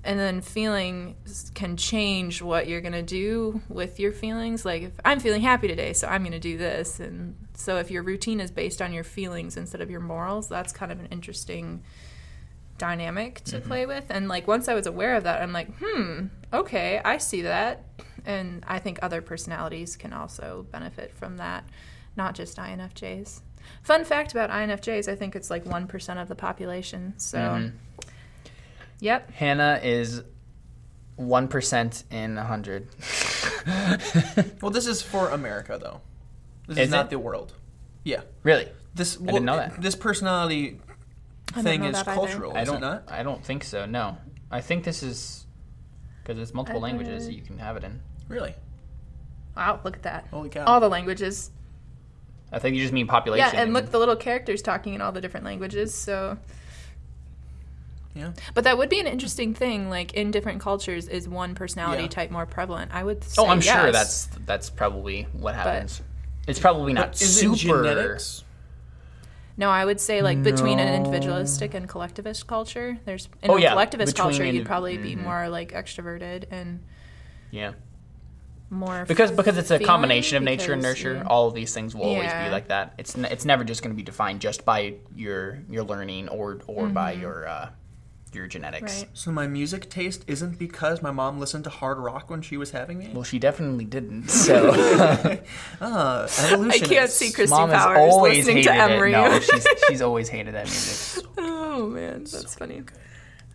[0.07, 1.15] And then feeling
[1.55, 4.63] can change what you're going to do with your feelings.
[4.63, 6.99] Like if i'm feeling happy today so i'm going to do this.
[6.99, 10.71] And so if your routine is based on your feelings instead of your morals that's
[10.71, 11.83] kind of an interesting
[12.77, 16.25] dynamic to play with and like once i was aware of that i'm like hmm
[16.51, 17.83] okay i see that
[18.25, 21.63] and i think other personalities can also benefit from that
[22.17, 23.41] not just infjs
[23.81, 27.71] fun fact about infjs i think it's like 1% of the population so
[28.99, 30.23] yep Hannah is
[31.15, 32.87] one percent in a hundred.
[34.61, 36.01] Well, this is for America, though.
[36.67, 37.09] This Is is, not it?
[37.11, 37.53] the world.
[38.03, 38.21] Yeah.
[38.43, 38.67] really?
[38.93, 39.81] This I didn't know that.
[39.81, 40.84] This personality I don't
[41.63, 42.15] thing is that either.
[42.15, 42.77] cultural, I don't.
[42.77, 43.03] it not?
[43.07, 43.85] I don't think so.
[43.85, 44.17] No,
[44.51, 45.45] I think this is
[46.23, 48.01] because it's multiple I've languages that you can have it in.
[48.27, 48.53] Really?
[49.55, 50.65] wow look at that Holy cow.
[50.65, 51.49] all the languages
[52.51, 53.49] I think you just mean population.
[53.53, 55.93] Yeah, and look, the little characters talking in all the different languages.
[55.93, 56.37] So,
[58.13, 58.31] Yeah.
[58.53, 59.89] but that would be an interesting thing.
[59.89, 62.09] Like in different cultures, is one personality Yeah.
[62.09, 62.91] type more prevalent?
[62.93, 63.17] I would.
[63.23, 66.01] Oh, say Oh, I'm sure that's that's probably what happens.
[66.47, 67.55] it's probably not super.
[67.83, 68.43] it genetics?
[69.57, 72.97] No, I would say like between an individualistic and collectivist culture.
[73.05, 75.23] There's in Oh, a yeah, collectivist between culture, you'd probably be mhm.
[75.23, 76.83] more like extroverted and
[77.51, 77.71] Yeah,
[78.69, 81.15] more because because it's a combination of nature and nurture.
[81.15, 81.23] yeah.
[81.27, 82.45] All of these things will always Yeah.
[82.45, 82.93] be like that.
[82.97, 86.59] It's n- it's never just going to be defined just by your your learning or
[86.67, 87.69] or by your uh,
[88.35, 88.99] your genetics.
[89.01, 89.09] Right.
[89.13, 92.71] So my music taste isn't because my mom listened to hard rock when she was
[92.71, 93.09] having me?
[93.13, 94.29] Well, she definitely didn't.
[94.29, 94.71] So
[95.81, 96.27] Ah,
[96.69, 99.11] I can't see Christy mom Powers always listening hated to Emery.
[99.11, 99.13] it.
[99.13, 101.25] No, she's she's always hated that music.
[101.37, 102.83] Oh man, that's funny.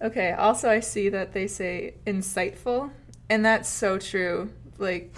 [0.02, 2.90] Okay, also I see that they say insightful,
[3.28, 4.50] and that's so true.
[4.78, 5.14] Like,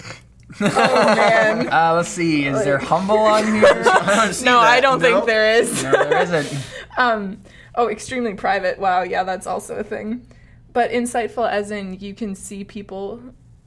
[0.61, 1.69] oh man.
[1.73, 2.45] Uh, let's see.
[2.47, 3.65] Is there humble on here?
[3.65, 5.05] I don't see No, I don't No.
[5.17, 5.83] think there is.
[5.83, 6.65] no, there isn't.
[6.99, 7.41] um,
[7.75, 8.79] oh, extremely private.
[8.79, 10.27] Wow, yeah, that's also a thing.
[10.73, 13.21] But insightful, as in you can see people,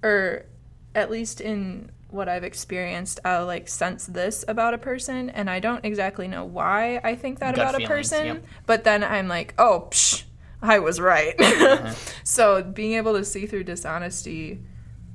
[0.04, 0.46] or
[0.94, 5.60] at least in what I've experienced, I'll like sense this about a person, and I
[5.60, 8.26] don't exactly know why I think that Gut about a person.
[8.26, 8.46] yep.
[8.66, 10.24] But then I'm like, oh, psh,
[10.62, 11.36] I was right.
[11.40, 11.94] Uh-huh.
[12.24, 14.62] so being able to see through dishonesty,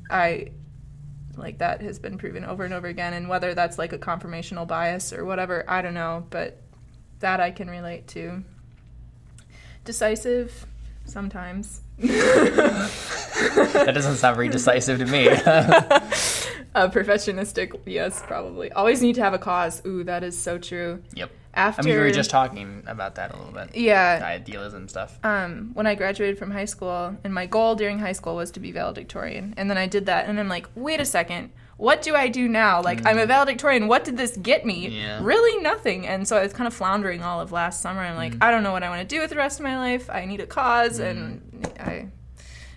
[0.09, 0.51] I
[1.37, 3.15] like that has been proven over and over again.
[3.15, 6.61] And whether that's like a confirmational bias or whatever, I don't know, but
[7.21, 8.45] that I can relate to.
[9.85, 10.67] Decisive,
[11.05, 11.81] sometimes.
[11.99, 15.29] That doesn't sound very decisive to me.
[16.73, 18.71] Uh, perfectionistic, yes, probably.
[18.71, 19.83] Always need to have a cause.
[19.85, 21.03] Ooh, that is so true.
[21.17, 21.29] yep.
[21.53, 23.75] After, I mean, we were just talking about that a little bit.
[23.75, 25.19] yeah, Idealism stuff.
[25.25, 28.61] um, when I graduated from high school, and my goal during high school was to
[28.61, 29.53] be valedictorian.
[29.57, 32.47] And then I did that, and I'm like, wait a second, what do I do
[32.47, 32.83] now?
[32.83, 33.89] Like, I'm a valedictorian.
[33.89, 34.89] What did this get me?
[34.91, 34.93] Mm.
[35.03, 35.21] Yeah.
[35.23, 36.07] Really, nothing.
[36.07, 38.01] And so I was kind of floundering all of last summer.
[38.03, 38.19] I'm Mm.
[38.19, 40.09] like, I don't know what I want to do with the rest of my life.
[40.11, 41.41] I need a cause, and
[41.81, 42.07] I.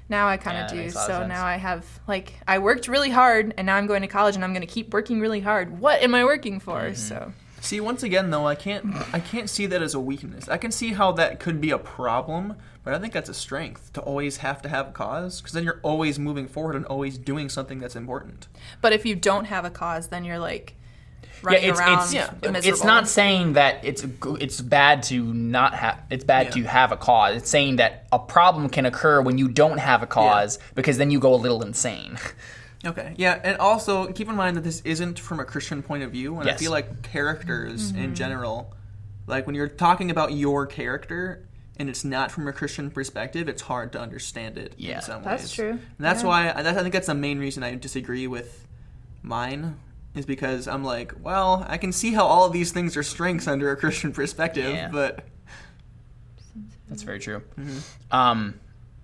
[0.09, 0.79] Now I kind Yeah, of do.
[0.87, 4.07] of So now I have like I worked really hard, and now I'm going to
[4.07, 5.79] college, and I'm going to keep working really hard.
[5.79, 6.79] What am I working for?
[6.81, 6.95] Mm-hmm.
[6.95, 7.31] So
[7.63, 10.49] See, once again, though, I can't I can't see that as a weakness.
[10.49, 13.93] I can see how that could be a problem, but I think that's a strength
[13.93, 17.17] to always have to have a cause, because then you're always moving forward and always
[17.17, 18.49] doing something that's important.
[18.81, 20.75] But if you don't have a cause, then you're like
[21.41, 22.33] running it's around it's, Yeah.
[22.41, 22.57] miserable.
[22.69, 24.05] it's not saying that it's
[24.41, 26.51] it's bad to not have it's bad Yeah.
[26.51, 27.37] to have a cause.
[27.37, 31.11] It's saying that a problem can occur when you don't have a cause because then
[31.11, 32.17] you go a little insane.
[32.85, 33.13] Okay.
[33.17, 36.39] Yeah, and also keep in mind that this isn't from a Christian point of view,
[36.39, 38.01] and I feel like characters Mm-hmm.
[38.03, 38.73] in general,
[39.27, 43.61] like when you're talking about your character and it's not from a Christian perspective, it's
[43.63, 44.97] hard to understand it Yeah.
[44.97, 45.51] in some That's ways.
[45.53, 45.69] true.
[45.71, 46.27] And that's Yeah.
[46.27, 48.67] why I, that, I think that's the main reason I disagree with
[49.21, 49.77] mine
[50.13, 53.47] is because I'm like, well, I can see how all of these things are strengths
[53.47, 54.89] under a Christian perspective, Yeah.
[54.91, 55.25] but
[56.89, 57.41] That's very true.
[57.57, 58.15] Mm-hmm.
[58.15, 58.59] Um,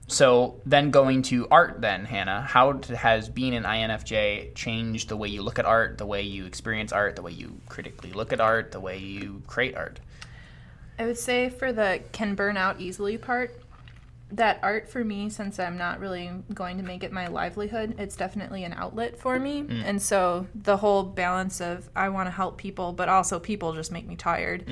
[0.10, 5.30] so then going to art, then Hannah, how has being an INFJ changed the way
[5.30, 8.42] you look at art, the way you experience art, the way you critically look at
[8.42, 10.00] art, the way you create art?
[10.98, 13.56] I would say for the can burn out easily part,
[14.32, 18.16] that art for me, since I'm not really going to make it my livelihood, it's
[18.16, 19.64] definitely an outlet for me.
[19.64, 19.84] Mm.
[19.84, 23.92] And so the whole balance of I want to help people, but also people just
[23.92, 24.66] make me tired.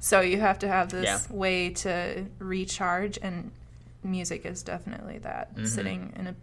[0.00, 1.30] So you have to have this Mm.
[1.30, 1.36] Yeah.
[1.36, 3.52] way to recharge, and
[4.06, 5.50] music is definitely that.
[5.64, 6.34] Sitting in a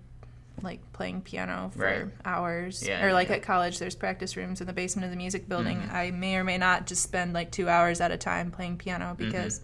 [0.62, 2.04] like playing piano for Mm-hmm.
[2.04, 2.12] Right.
[2.26, 3.36] hours, Yeah, or like yeah.
[3.36, 5.78] at college, there's practice rooms in the basement of the music building.
[5.78, 5.95] Mm-hmm.
[5.95, 9.15] I may or may not just spend like two hours at a time playing piano
[9.17, 9.26] Mm-hmm.
[9.26, 9.62] because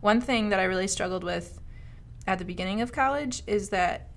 [0.00, 1.60] one thing that I really struggled with
[2.26, 4.08] at the beginning of college is that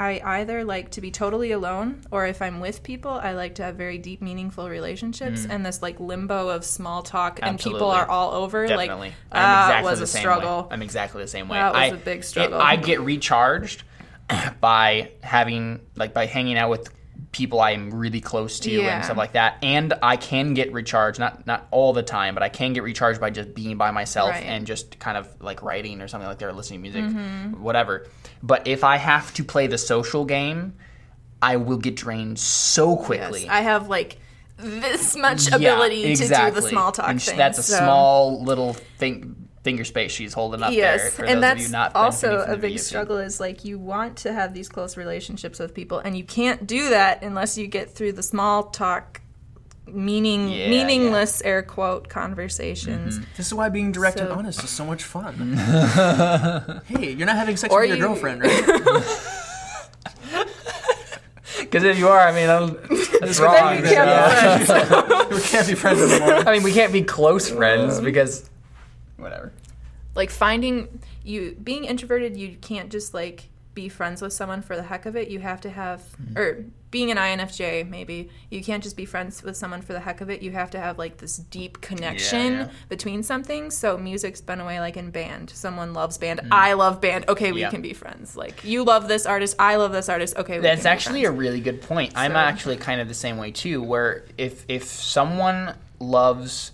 [0.00, 3.64] I either like to be totally alone or if I'm with people, I like to
[3.64, 7.94] have very deep, meaningful relationships and this like limbo of small talk and people Mm.
[7.94, 8.66] Are all over.
[8.66, 9.08] Definitely.
[9.08, 10.62] Like, I'm ah, exactly was the a same struggle.
[10.62, 10.68] way.
[10.70, 11.58] I'm exactly the same way.
[11.58, 12.58] That was I, a big it- struggle.
[12.60, 13.82] I get recharged
[14.60, 16.88] by having like by hanging out with
[17.32, 18.96] people I'm really close to Yeah.
[18.96, 19.58] and stuff like that.
[19.62, 23.20] And I can get recharged, not not all the time, but I can get recharged
[23.20, 24.42] by just being by myself Right.
[24.44, 27.62] and just kind of like writing or something like that, or listening to music, Mm-hmm.
[27.62, 28.08] whatever.
[28.42, 30.74] But if I have to play the social game,
[31.40, 33.42] I will get drained so quickly.
[33.42, 34.18] Yes, I have like
[34.56, 37.36] this much Yeah, ability to do the small talk And thing.
[37.38, 40.78] That's a so- small little thing, finger space she's holding up there.
[40.78, 43.18] Yes, For and those that's of you not also a big struggle.
[43.18, 46.90] Is like you want to have these close relationships with people, and you can't do
[46.90, 49.20] that unless you get through the small talk,
[49.86, 53.18] meaning Yeah, meaningless air quote conversations.
[53.18, 53.30] Mm-hmm.
[53.36, 55.34] This is why being direct and honest is so much fun.
[56.86, 59.26] hey, you're not having sex Or with your you- girlfriend, right?
[61.58, 62.74] Because if you are, I mean, I'm,
[63.20, 63.76] that's Then wrong.
[63.76, 64.58] you can't Yeah.
[64.58, 65.34] be friends.
[65.34, 66.48] we can't be friends anymore.
[66.48, 68.48] I mean, we can't be close uh, friends because
[69.20, 69.52] whatever.
[70.14, 74.82] like finding you being introverted you can't just like be friends with someone for the
[74.82, 76.38] heck of it you have to have Mm-hmm.
[76.38, 80.20] or being an infj maybe you can't just be friends with someone for the heck
[80.20, 82.68] of it you have to have like this deep connection yeah.
[82.88, 87.24] between something so music's been away like in band someone loves band i love band
[87.28, 87.62] okay we Mm.
[87.62, 87.70] Yeah.
[87.70, 90.84] can be friends like you love this artist i love this artist okay we That's
[90.84, 92.12] actually a really good point.
[92.16, 93.80] I'm actually kind of the same way too.
[93.82, 96.72] Where if if someone loves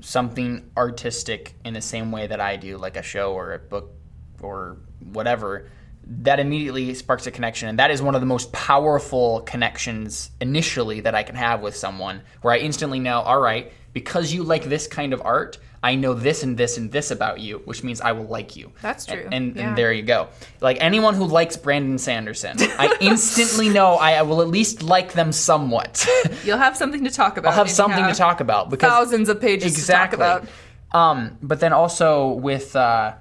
[0.00, 3.92] something artistic in the same way that I do, like a show or a book
[4.40, 4.78] or
[5.12, 5.68] whatever,
[6.04, 11.00] that immediately sparks a connection, and that is one of the most powerful connections initially
[11.00, 12.22] that I can have with someone.
[12.40, 15.58] Where I instantly know, all right, because you like this kind of art.
[15.82, 18.72] I know this and this and this about you, which means I will like you.
[18.82, 19.68] That's true, And, and, yeah.
[19.68, 20.28] and there you go.
[20.60, 25.30] Like anyone who likes Brandon Sanderson, I instantly know I will at least like them
[25.32, 26.04] somewhat.
[26.44, 29.40] you'll have something to talk about I'll have something to talk about because thousands of
[29.40, 30.16] pages exactly.
[30.18, 30.48] to talk about
[30.92, 33.14] Um, but then also with uh,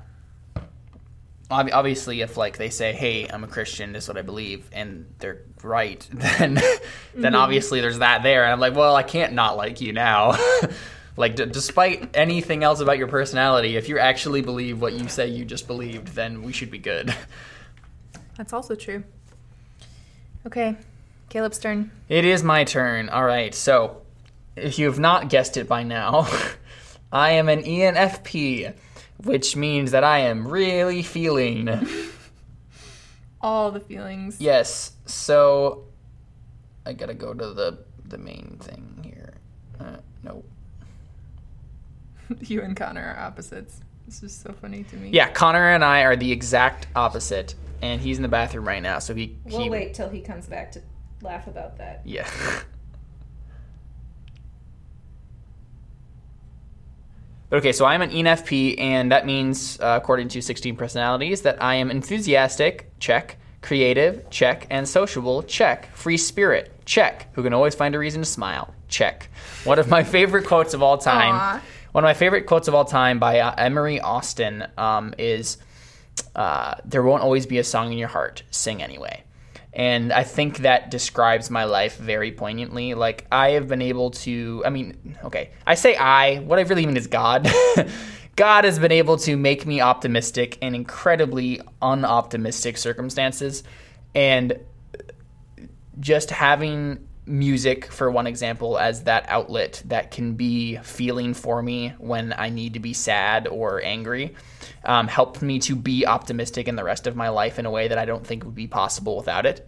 [1.50, 3.94] obviously, if like they say, "Hey, I'm a Christian.
[3.94, 6.64] This is what I believe," and they're right, then then
[7.16, 7.36] Mm-hmm.
[7.36, 10.36] obviously there's that there, and I'm like, well, I can't not like you now.
[11.18, 15.28] Like, d- despite anything else about your personality, if you actually believe what you say
[15.28, 17.14] you just believed, then we should be good.
[18.38, 19.04] that's also true
[20.46, 20.78] okay
[21.30, 23.10] caleb's turn It is my turn.
[23.10, 23.54] All right.
[23.54, 24.02] So,
[24.56, 26.28] if you have not guessed it by now,
[27.12, 28.74] I am an ENFP,
[29.24, 31.68] which means that I am really feeling.
[33.42, 34.94] all the feelings yes.
[35.06, 35.84] So,
[36.86, 39.34] I gotta go to the the main thing here.
[39.80, 40.44] Uh, no.
[42.42, 43.82] you and Connor are opposites.
[44.06, 45.10] This is so funny to me.
[45.10, 49.00] Yeah, Connor and I are the exact opposite, and he's in the bathroom right now.
[49.00, 49.38] So he.
[49.46, 50.82] We'll he wait till he comes back to
[51.22, 52.02] laugh about that.
[52.06, 52.30] Yeah.
[57.52, 61.62] okay, so I'm an E ENFP, and that means, uh, according to 16 personalities, that
[61.62, 67.76] I am enthusiastic, check, creative, check, and sociable, check, free spirit, check, who can always
[67.76, 69.30] find a reason to smile, check.
[69.66, 71.36] One of my favorite quotes of all time.
[71.36, 71.62] Aw.
[71.98, 75.58] One of my favorite quotes of all time by uh, Emery Austin um, is
[76.36, 79.24] uh, There won't always be a song in your heart, sing anyway.
[79.74, 82.94] And I think that describes my life very poignantly.
[82.94, 86.86] Like, I have been able to, I mean, okay, I say I, what I really
[86.86, 87.50] mean is God.
[88.36, 93.64] God has been able to make me optimistic in incredibly unoptimistic circumstances.
[94.14, 94.60] And
[96.00, 101.94] just having music, for one example, as that outlet that can be feeling for me
[101.98, 104.36] when I need to be sad or angry,
[104.86, 107.90] um, helped me to be optimistic in the rest of my life in a way
[107.90, 109.68] that I don't think would be possible without it.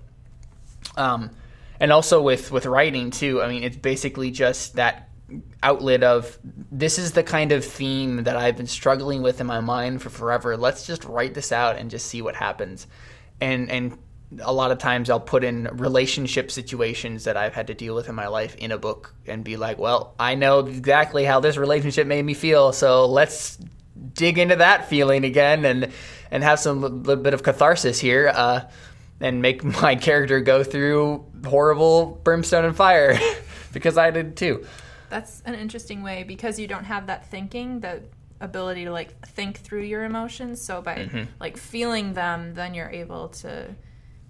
[0.96, 1.32] Um,
[1.80, 3.42] and also with with writing too.
[3.42, 5.10] I mean, it's basically just that
[5.62, 9.60] outlet of this is the kind of theme that I've been struggling with in my
[9.60, 10.58] mind for forever.
[10.58, 12.88] Let's just write this out and just see what happens.
[13.40, 13.98] And and
[14.42, 18.10] a lot of times I'll put in relationship situations that I've had to deal with
[18.10, 21.58] in my life in a book and be like, well, I know exactly how this
[21.58, 23.58] relationship made me feel, so let's
[24.14, 25.92] dig into that feeling again and
[26.32, 28.62] and have some little bit of catharsis here uh,
[29.20, 33.18] and make my character go through horrible brimstone and fire
[33.74, 34.66] because I did too.
[35.10, 38.04] That's an interesting way because you don't have that thinking, the
[38.40, 40.62] ability to like think through your emotions.
[40.62, 41.24] So by Mm-hmm.
[41.40, 43.74] like feeling them, then you're able to.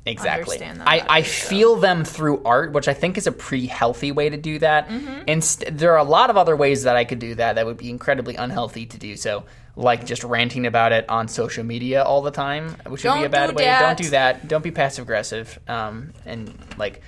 [0.10, 0.60] Exactly.
[0.63, 4.38] I, I feel them through art, which I think is a pretty healthy way to
[4.38, 4.88] do that.
[4.89, 5.24] Mm-hmm.
[5.28, 7.65] And st- there are a lot of other ways that I could do that that
[7.65, 9.43] would be incredibly unhealthy to do so,
[9.76, 13.22] like just ranting about it on social media all the time, which would be a
[13.24, 13.63] Don't bad do way.
[13.65, 13.82] that.
[13.82, 14.47] Don't do that.
[14.47, 15.60] Don't be passive aggressive.
[15.68, 17.01] Um, and like,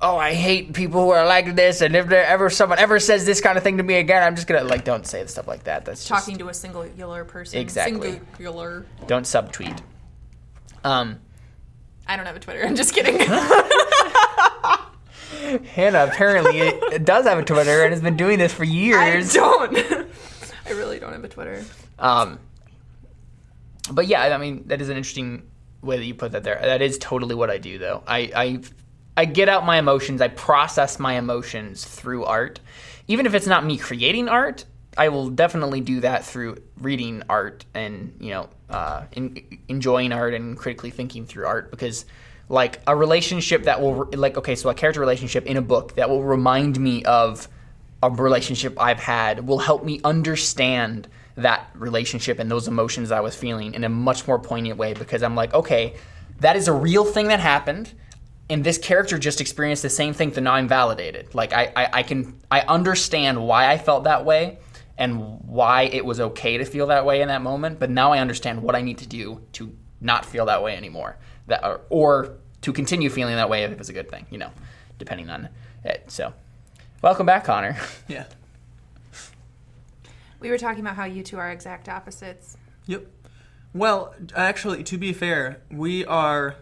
[0.00, 3.24] oh, I hate people who are like this, and if there ever someone ever says
[3.24, 5.64] this kind of thing to me again, I'm just gonna like don't say stuff like
[5.64, 5.84] that.
[5.84, 7.60] That's just, Talking to a singular person.
[7.60, 8.20] Exactly.
[8.36, 8.84] Singular.
[9.06, 9.78] don't subtweet.
[10.84, 11.20] Um,
[12.06, 12.64] I don't have a Twitter.
[12.64, 13.18] I'm just kidding.
[15.64, 19.36] Hannah apparently does have a Twitter and has been doing this for years.
[19.36, 19.76] I don't.
[20.66, 21.64] I really don't have a Twitter.
[21.98, 22.38] Um,
[23.90, 25.48] but yeah, I mean that is an interesting
[25.82, 26.58] way that you put that there.
[26.62, 28.02] That is totally what I do, though.
[28.06, 28.60] I I,
[29.16, 30.20] I get out my emotions.
[30.20, 32.60] I process my emotions through art,
[33.08, 34.64] even if it's not me creating art.
[34.96, 40.34] I will definitely do that through reading art and you know uh, in, enjoying art
[40.34, 42.04] and critically thinking through art because
[42.48, 46.10] like a relationship that will like okay so a character relationship in a book that
[46.10, 47.48] will remind me of
[48.02, 53.34] a relationship I've had will help me understand that relationship and those emotions I was
[53.34, 55.94] feeling in a much more poignant way because I'm like, okay,
[56.40, 57.92] that is a real thing that happened.
[58.50, 61.34] And this character just experienced the same thing, so now I'm validated.
[61.34, 64.58] Like I, I, I can I understand why I felt that way
[64.98, 67.78] and why it was okay to feel that way in that moment.
[67.78, 71.16] But now I understand what I need to do to not feel that way anymore.
[71.46, 74.38] That or, or to continue feeling that way if it was a good thing, you
[74.38, 74.50] know,
[74.98, 75.48] depending on
[75.84, 76.04] it.
[76.08, 76.32] So
[77.02, 77.76] welcome back, Connor.
[78.08, 78.24] Yeah.
[80.40, 82.56] We were talking about how you two are exact opposites.
[82.86, 83.06] Yep.
[83.72, 86.56] Well, actually, to be fair, we are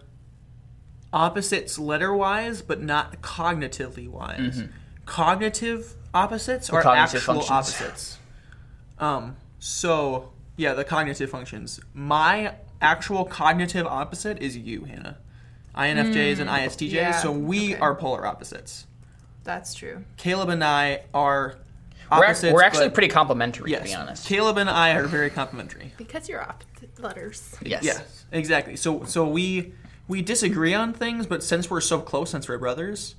[1.13, 4.59] opposites letter wise, but not cognitively wise.
[4.59, 4.73] Mm-hmm.
[5.07, 7.51] Cognitive opposites are cognitive actual functions.
[7.51, 8.19] opposites.
[9.01, 11.81] Um, so yeah, the cognitive functions.
[11.95, 15.19] My actual cognitive opposite is you, Hannah.
[15.75, 17.81] INFJs and ISTJs, yeah, so we okay.
[17.81, 18.87] are polar opposites.
[19.45, 20.05] That's true.
[20.17, 21.57] Caleb and I are
[22.11, 24.27] We're, ac- we're actually but- pretty complementary, yes, to be honest.
[24.27, 25.93] Caleb and I are very complementary.
[25.97, 27.57] Because you're opposite letters.
[27.65, 27.85] Yes.
[27.85, 28.77] Yes, exactly.
[28.77, 29.73] So so we
[30.09, 33.15] we disagree on things, but since we're so close, since we're brothers,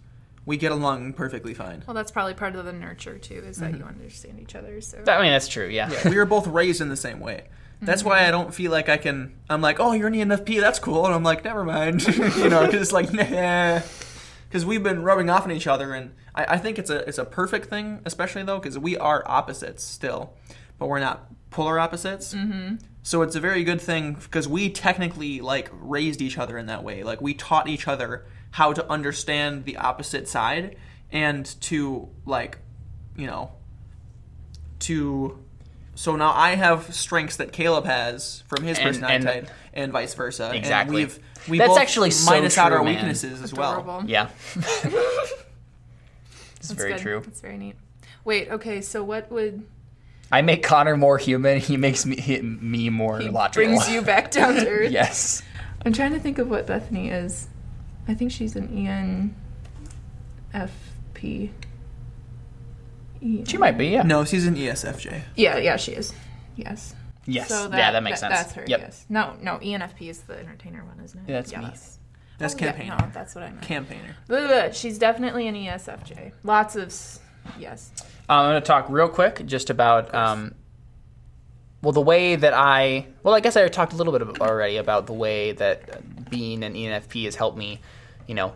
[0.45, 1.83] we get along perfectly fine.
[1.85, 4.81] Well, that's probably part of the nurture too, is that you understand each other.
[4.81, 5.67] So I mean, that's true.
[5.67, 5.91] Yeah.
[5.91, 7.47] Yeah, we were both raised in the same way.
[7.81, 9.33] That's why I don't feel like I can.
[9.49, 12.05] I'm like, oh, you're an ENFP, that's cool, and I'm like, never mind,
[12.37, 13.81] you know, because it's like, nah,
[14.47, 17.17] because we've been rubbing off on each other, and I, I think it's a it's
[17.17, 20.33] a perfect thing, especially though, because we are opposites still,
[20.77, 22.35] but we're not polar opposites.
[22.35, 22.75] Mm-hmm.
[23.03, 26.83] So it's a very good thing because we technically like raised each other in that
[26.83, 27.03] way.
[27.03, 30.75] Like we taught each other how to understand the opposite side
[31.11, 32.57] and to like,
[33.15, 33.51] you know,
[34.79, 35.37] to
[35.95, 39.91] so now I have strengths that Caleb has from his And- personality and- type, and
[39.91, 40.51] vice versa.
[40.53, 41.03] Exactly.
[41.03, 42.95] And we've we That's both actually so minus out true, our man.
[42.95, 44.03] weaknesses as well.
[44.05, 44.29] Yeah.
[44.55, 44.83] it's
[46.69, 46.99] That's very good.
[47.01, 47.21] true.
[47.25, 47.75] That's very neat.
[48.23, 49.63] Wait, okay, so what would
[50.31, 51.59] I make Connor more human.
[51.59, 53.65] He makes me he, me more he logical.
[53.67, 54.91] brings you back down to earth?
[54.91, 55.41] yes.
[55.85, 57.47] I'm trying to think of what Bethany is.
[58.11, 58.67] I think she's an
[60.53, 61.49] ENFP.
[63.21, 63.87] E- She might be.
[63.87, 64.01] Yeah.
[64.03, 65.21] No, she's an E ESFJ.
[65.35, 66.13] Yeah, yeah, she is.
[66.55, 66.93] Yes.
[67.25, 67.47] Yes.
[67.49, 68.33] So yeah, that makes sense.
[68.33, 68.65] That's her.
[68.67, 68.79] Yep.
[68.79, 69.05] Yes.
[69.07, 69.57] No, no.
[69.59, 71.29] ENFP is the entertainer one, isn't it?
[71.29, 71.61] Yeah, that's me.
[72.39, 72.97] That's Oh, yeah, campaigner.
[72.99, 73.61] no, that's what I meant.
[73.61, 74.15] Campaigner.
[74.27, 74.71] Blah, blah, blah.
[74.71, 76.31] She's definitely an ESFJ.
[76.43, 76.91] Lots of
[77.59, 77.91] yes.
[78.27, 80.55] Um, I'm going to talk real quick just about um,
[81.83, 85.05] well the way that I well I guess I talked a little bit already about
[85.05, 85.97] the way that uh,
[86.31, 87.79] being an ENFP has helped me,
[88.27, 88.53] you know,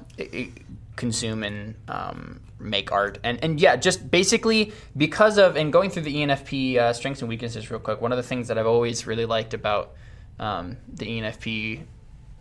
[0.96, 3.18] consume and um, make art.
[3.24, 7.30] And and yeah just basically because of and going through the ENFP uh, strengths and
[7.30, 9.94] weaknesses real quick one of the things that I've always really liked about
[10.40, 11.84] um, the ENFP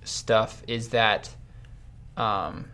[0.04, 1.34] stuff is that
[2.16, 2.70] um,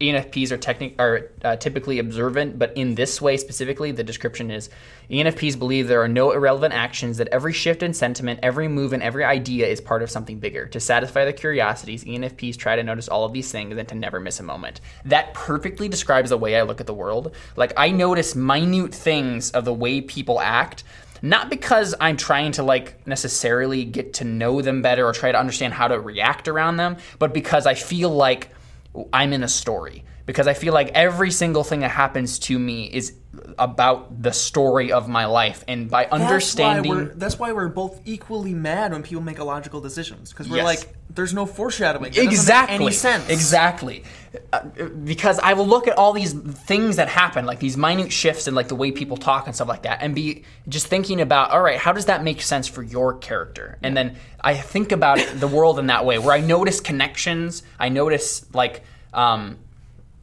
[0.00, 4.68] ENFPs are technic are uh, typically observant, but in this way specifically, the description is
[5.10, 7.16] ENFPs believe there are no irrelevant actions.
[7.16, 10.66] That every shift in sentiment, every move, and every idea is part of something bigger.
[10.66, 14.20] To satisfy their curiosities, ENFPs try to notice all of these things and to never
[14.20, 14.82] miss a moment.
[15.06, 17.34] That perfectly describes the way I look at the world.
[17.56, 20.84] Like I notice minute things of the way people act
[21.22, 25.38] not because I'm trying to like necessarily get to know them better or try to
[25.38, 28.50] understand how to react around them, but because I feel like
[29.12, 30.04] I'm in a story.
[30.26, 33.14] Because I feel like every single thing that happens to me is
[33.58, 37.68] about the story of my life, and by understanding, That's why, we're, that's why we're
[37.68, 40.64] both equally mad when people make illogical decisions because we're Yes.
[40.64, 42.12] like, there's no foreshadowing.
[42.12, 43.28] That exactly any sense.
[43.30, 44.02] exactly
[44.52, 44.60] Uh,
[45.04, 48.54] because i will look at all these things that happen like these minute shifts in
[48.54, 51.62] like the way people talk and stuff like that and be just thinking about all
[51.62, 55.40] right how does that make sense for your character and then i think about it,
[55.40, 58.82] the world in that way where i notice connections i notice like
[59.14, 59.56] um,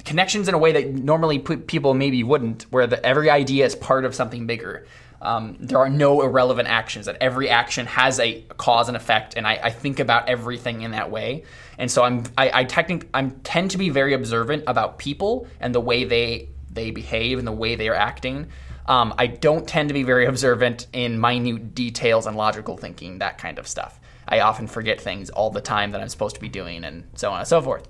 [0.05, 4.05] connections in a way that normally people maybe wouldn't, where the, every idea is part
[4.05, 4.85] of something bigger.
[5.21, 7.05] Um, there are no irrelevant actions.
[7.05, 10.91] That every action has a cause and effect, and I, I think about everything in
[10.91, 11.45] that way.
[11.77, 15.73] And so I'm I, I technic- I'm tend to be very observant about people and
[15.73, 18.47] the way they they behave and the way they are acting.
[18.85, 23.37] Um, I don't tend to be very observant in minute details and logical thinking, that
[23.37, 24.01] kind of stuff.
[24.27, 27.31] I often forget things all the time that I'm supposed to be doing, and so
[27.31, 27.87] on and so forth.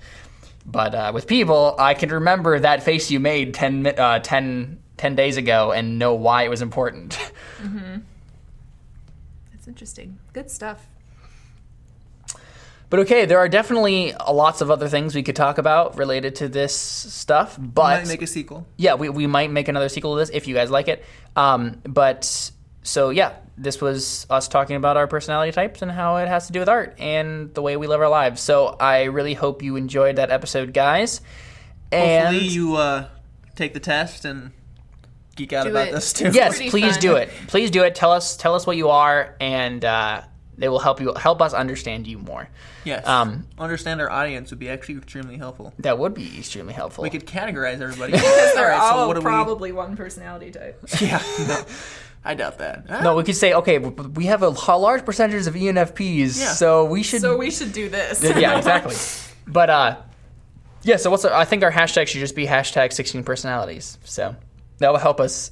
[0.66, 5.16] But uh, with people, I can remember that face you made 10, uh, 10, 10
[5.16, 7.18] days ago and know why it was important.
[9.51, 10.20] That's interesting.
[10.34, 10.88] Good stuff.
[12.89, 16.47] But okay, there are definitely lots of other things we could talk about related to
[16.47, 17.57] this stuff.
[17.59, 18.68] But we Might make a sequel.
[18.78, 21.03] yeah, we, we might make another sequel to this if you guys like it.
[21.36, 22.51] Um, but
[22.84, 26.53] so yeah, this was us talking about our personality types and how it has to
[26.53, 28.41] do with art and the way we live our lives.
[28.41, 31.21] So I really hope you enjoyed that episode, guys.
[31.91, 33.07] And Hopefully you uh,
[33.55, 34.51] take the test and
[35.36, 35.93] geek out about it.
[35.93, 36.31] this too.
[36.34, 37.01] yes, pretty please fun.
[37.01, 37.29] do it.
[37.47, 37.95] Please do it.
[37.95, 40.21] Tell us tell us what you are, and uh,
[40.59, 42.49] it will help you help us understand you more.
[42.84, 43.07] Yes.
[43.07, 45.73] Um, Understand our audience would be actually extremely helpful.
[45.79, 47.03] That would be extremely helpful.
[47.03, 48.11] We could categorize everybody.
[48.17, 50.84] They're Alright, so all what do we- probably one personality type.
[50.99, 51.23] Yeah.
[52.26, 52.86] No, I doubt that.
[52.89, 56.47] Ah, no, we could say okay, we have a large percentage of ENFPs, Yeah.
[56.53, 58.24] so we should So we should do this.
[58.24, 58.95] yeah, exactly.
[59.45, 59.97] But uh,
[60.84, 60.95] yeah.
[60.95, 63.97] So what's our, I think our hashtag should just be hashtag sixteen personalities.
[64.05, 64.36] So
[64.78, 65.51] that will help us.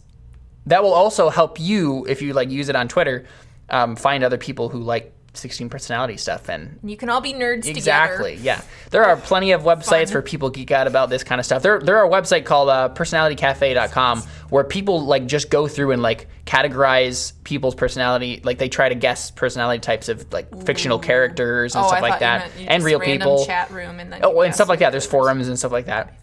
[0.67, 3.26] That will also help you if you like use it on Twitter.
[3.69, 7.61] Um, find other people who like sixteen personality stuff and You can all be nerds
[7.63, 7.77] together.
[7.77, 8.63] exactly together.
[8.63, 8.89] yeah.
[8.89, 10.13] There are plenty of websites Fun.
[10.15, 11.63] where people geek out about this kind of stuff.
[11.63, 16.01] There there are a website called uh, personalitycafe.com where people like just go through and
[16.01, 18.41] like categorize people's personality.
[18.43, 22.13] Like they try to guess personality types of like fictional characters and Oh, stuff like
[22.15, 23.45] you that meant you and real people.
[23.45, 24.89] Chat room and Oh, and stuff like that.
[24.91, 26.13] There's the forums and stuff like that.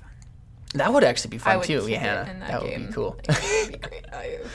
[0.74, 2.30] That would actually be fun too, yeah, it Hannah.
[2.30, 3.16] in That, that would be cool.
[3.70, 4.04] Be great.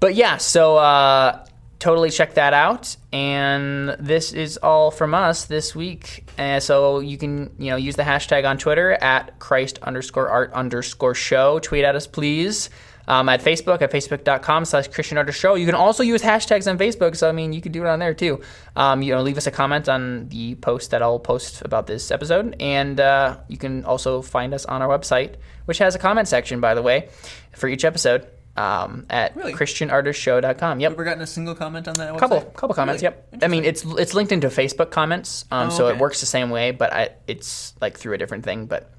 [0.00, 1.46] But yeah, so uh,
[1.78, 2.96] totally check that out.
[3.12, 6.28] And this is all from us this week.
[6.38, 10.52] And so you can you know use the hashtag on Twitter at Christ underscore art
[10.52, 11.58] underscore show.
[11.58, 12.70] Tweet at us, please.
[13.06, 15.56] Um, at Facebook at facebook.com slash Christian Artist Show.
[15.56, 17.98] You can also use hashtags on Facebook, so I mean you can do it on
[17.98, 18.40] there too.
[18.76, 22.10] Um, you know, leave us a comment on the post that I'll post about this
[22.10, 25.34] episode, and uh, you can also find us on our website,
[25.66, 27.10] which has a comment section, by the way,
[27.52, 29.52] for each episode um, at Really?
[29.54, 30.80] ChristianArtistShow.com.
[30.80, 32.18] Yep, Ever gotten a single comment on that website?
[32.18, 33.02] couple couple comments.
[33.02, 33.14] Really?
[33.32, 33.42] Yep.
[33.44, 35.96] I mean, it's it's linked into Facebook comments, um, Oh, so okay.
[35.96, 38.66] it works the same way, but I, it's like through a different thing.
[38.66, 38.90] But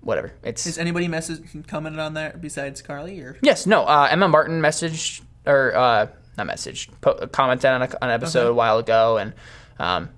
[0.00, 0.32] whatever.
[0.42, 3.36] It's Has anybody message commented on that besides Carly or?
[3.42, 3.84] yes, no.
[3.84, 6.06] Uh, Emma Martin messaged or uh,
[6.38, 8.48] not messaged, po- commented on, a, on an episode Okay.
[8.50, 9.34] a while ago, and
[9.78, 10.08] um,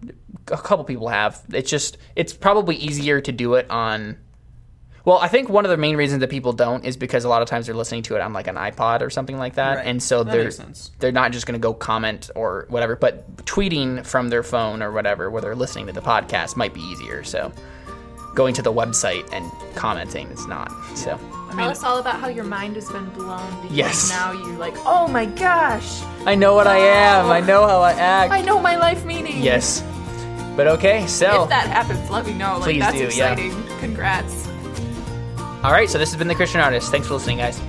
[0.49, 1.41] a couple people have.
[1.53, 4.19] It's just it's probably easier to do it on.
[5.05, 7.43] Well, I think one of the main reasons that people don't is because a lot
[7.43, 9.87] of times they're listening to it on like an iPod or something like that, Right.
[9.87, 10.93] and so That they're makes sense.
[11.01, 14.93] they're not just going to go comment or whatever, but tweeting from their phone or
[14.93, 17.25] whatever, where they're listening to the podcast, might be easier.
[17.25, 17.51] So
[18.37, 20.71] going to the website and commenting is not.
[20.97, 21.19] So
[21.51, 24.09] Tell us all about how your mind has been blown because Yes.
[24.09, 27.27] now you're like, oh my gosh, I know what I am.
[27.31, 28.33] I know how I act.
[28.33, 29.43] I know my life meaning.
[29.43, 29.83] Yes.
[30.57, 32.55] But okay, so If that happens, let me know.
[32.55, 33.33] Like Please that's do, yeah.
[33.33, 33.53] exciting.
[33.81, 34.42] Congrats.
[35.63, 35.89] All right.
[35.89, 36.91] So this has been the Christian Artist.
[36.91, 37.61] Thanks for listening, guys.